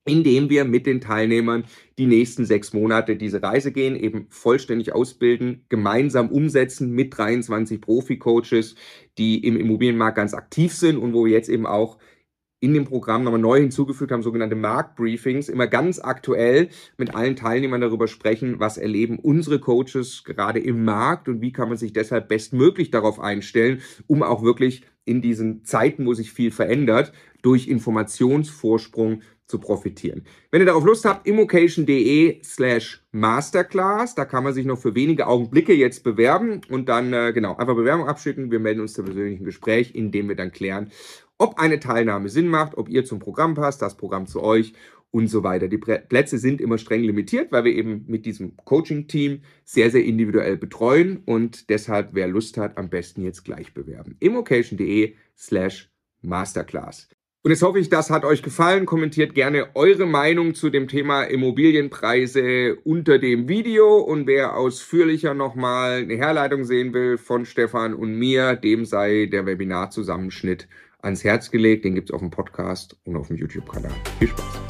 indem 0.05 0.49
wir 0.51 0.65
mit 0.65 0.87
den 0.87 1.01
Teilnehmern 1.01 1.65
die 1.99 2.07
nächsten 2.07 2.45
sechs 2.45 2.73
Monate 2.73 3.17
diese 3.17 3.43
Reise 3.43 3.73
gehen, 3.73 3.97
eben 3.97 4.27
vollständig 4.31 4.93
ausbilden, 4.95 5.65
gemeinsam 5.69 6.31
umsetzen 6.31 6.91
mit 6.93 7.17
23 7.17 7.81
Profi-Coaches, 7.81 8.77
die 9.19 9.45
im 9.45 9.57
Immobilienmarkt 9.57 10.17
ganz 10.17 10.35
aktiv 10.35 10.75
sind 10.75 10.97
und 10.97 11.13
wo 11.13 11.27
wir 11.27 11.33
jetzt 11.33 11.49
eben 11.49 11.67
auch 11.67 11.99
in 12.61 12.75
dem 12.75 12.85
Programm 12.85 13.25
nochmal 13.25 13.41
neu 13.41 13.59
hinzugefügt 13.59 14.13
haben, 14.13 14.23
sogenannte 14.23 14.55
Marktbriefings, 14.55 15.49
immer 15.49 15.67
ganz 15.67 15.99
aktuell 15.99 16.69
mit 16.99 17.15
allen 17.15 17.35
Teilnehmern 17.35 17.81
darüber 17.81 18.07
sprechen, 18.07 18.61
was 18.61 18.77
erleben 18.77 19.19
unsere 19.19 19.59
Coaches 19.59 20.25
gerade 20.25 20.61
im 20.61 20.85
Markt 20.85 21.29
und 21.29 21.41
wie 21.41 21.53
kann 21.53 21.69
man 21.69 21.79
sich 21.79 21.95
deshalb 21.95 22.29
bestmöglich 22.29 22.91
darauf 22.91 23.19
einstellen, 23.19 23.81
um 24.07 24.23
auch 24.23 24.43
wirklich 24.43 24.83
in 25.07 25.23
diesen 25.23 25.65
Zeiten, 25.65 26.05
wo 26.05 26.13
sich 26.13 26.33
viel 26.33 26.51
verändert, 26.51 27.13
durch 27.43 27.67
Informationsvorsprung 27.67 29.23
zu 29.51 29.59
profitieren. 29.59 30.23
Wenn 30.51 30.63
ihr 30.63 30.67
darauf 30.67 30.85
Lust 30.85 31.05
habt, 31.05 31.27
immocation.de 31.27 32.41
slash 32.43 33.05
masterclass, 33.13 34.15
da 34.15 34.25
kann 34.25 34.45
man 34.45 34.55
sich 34.55 34.65
noch 34.65 34.79
für 34.79 34.95
wenige 34.95 35.27
Augenblicke 35.27 35.75
jetzt 35.75 36.05
bewerben 36.05 36.61
und 36.71 36.89
dann, 36.89 37.13
äh, 37.13 37.33
genau, 37.35 37.57
einfach 37.57 37.75
Bewerbung 37.75 38.09
abschicken. 38.09 38.51
Wir 38.51 38.61
melden 38.61 38.81
uns 38.81 38.95
zum 38.95 39.05
persönlichen 39.05 39.45
Gespräch, 39.45 39.95
in 39.95 40.13
dem 40.13 40.29
wir 40.29 40.37
dann 40.37 40.53
klären, 40.53 40.91
ob 41.37 41.59
eine 41.59 41.81
Teilnahme 41.81 42.29
Sinn 42.29 42.49
macht, 42.49 42.79
ob 42.79 42.89
ihr 42.89 43.05
zum 43.05 43.19
Programm 43.19 43.55
passt, 43.55 43.83
das 43.83 43.97
Programm 43.97 44.27
zu 44.27 44.43
euch 44.43 44.73
und 45.11 45.29
so 45.29 45.43
weiter. 45.43 45.69
Die 45.69 45.79
Plätze 45.79 46.39
sind 46.39 46.61
immer 46.61 46.79
streng 46.79 47.03
limitiert, 47.03 47.51
weil 47.51 47.65
wir 47.65 47.73
eben 47.73 48.05
mit 48.07 48.27
diesem 48.27 48.57
Coaching-Team 48.57 49.43
sehr, 49.65 49.91
sehr 49.91 50.05
individuell 50.05 50.57
betreuen 50.57 51.23
und 51.25 51.69
deshalb, 51.69 52.11
wer 52.13 52.29
Lust 52.29 52.57
hat, 52.57 52.79
am 52.79 52.89
besten 52.89 53.23
jetzt 53.23 53.45
gleich 53.45 53.75
bewerben. 53.75 54.17
immocation.de 54.21 55.15
slash 55.37 55.91
masterclass. 56.23 57.09
Und 57.43 57.53
jetzt 57.53 57.63
hoffe 57.63 57.79
ich, 57.79 57.89
das 57.89 58.11
hat 58.11 58.25
euch 58.27 58.43
gefallen. 58.43 58.85
Kommentiert 58.85 59.35
gerne 59.35 59.75
eure 59.75 60.05
Meinung 60.05 60.55
zu 60.55 60.69
dem 60.69 60.89
Thema 60.89 61.23
Immobilienpreise 61.23 62.77
unter 62.85 63.19
dem 63.19 63.49
Video. 63.49 63.97
Und 63.97 64.27
wer 64.27 64.59
ausführlicher 64.59 65.33
nochmal 65.33 66.03
eine 66.03 66.17
Herleitung 66.17 66.65
sehen 66.65 66.93
will 66.93 67.17
von 67.17 67.47
Stefan 67.47 67.95
und 67.95 68.13
mir, 68.13 68.57
dem 68.57 68.85
sei 68.85 69.27
der 69.33 69.47
Webinarzusammenschnitt 69.47 70.69
ans 71.01 71.25
Herz 71.25 71.51
gelegt. 71.51 71.87
Den 71.87 71.95
gibt 71.95 72.11
es 72.11 72.15
auf 72.15 72.21
dem 72.21 72.31
Podcast 72.31 72.99
und 73.05 73.17
auf 73.17 73.29
dem 73.29 73.39
YouTube-Kanal. 73.39 73.93
Viel 74.19 74.29
Spaß! 74.29 74.70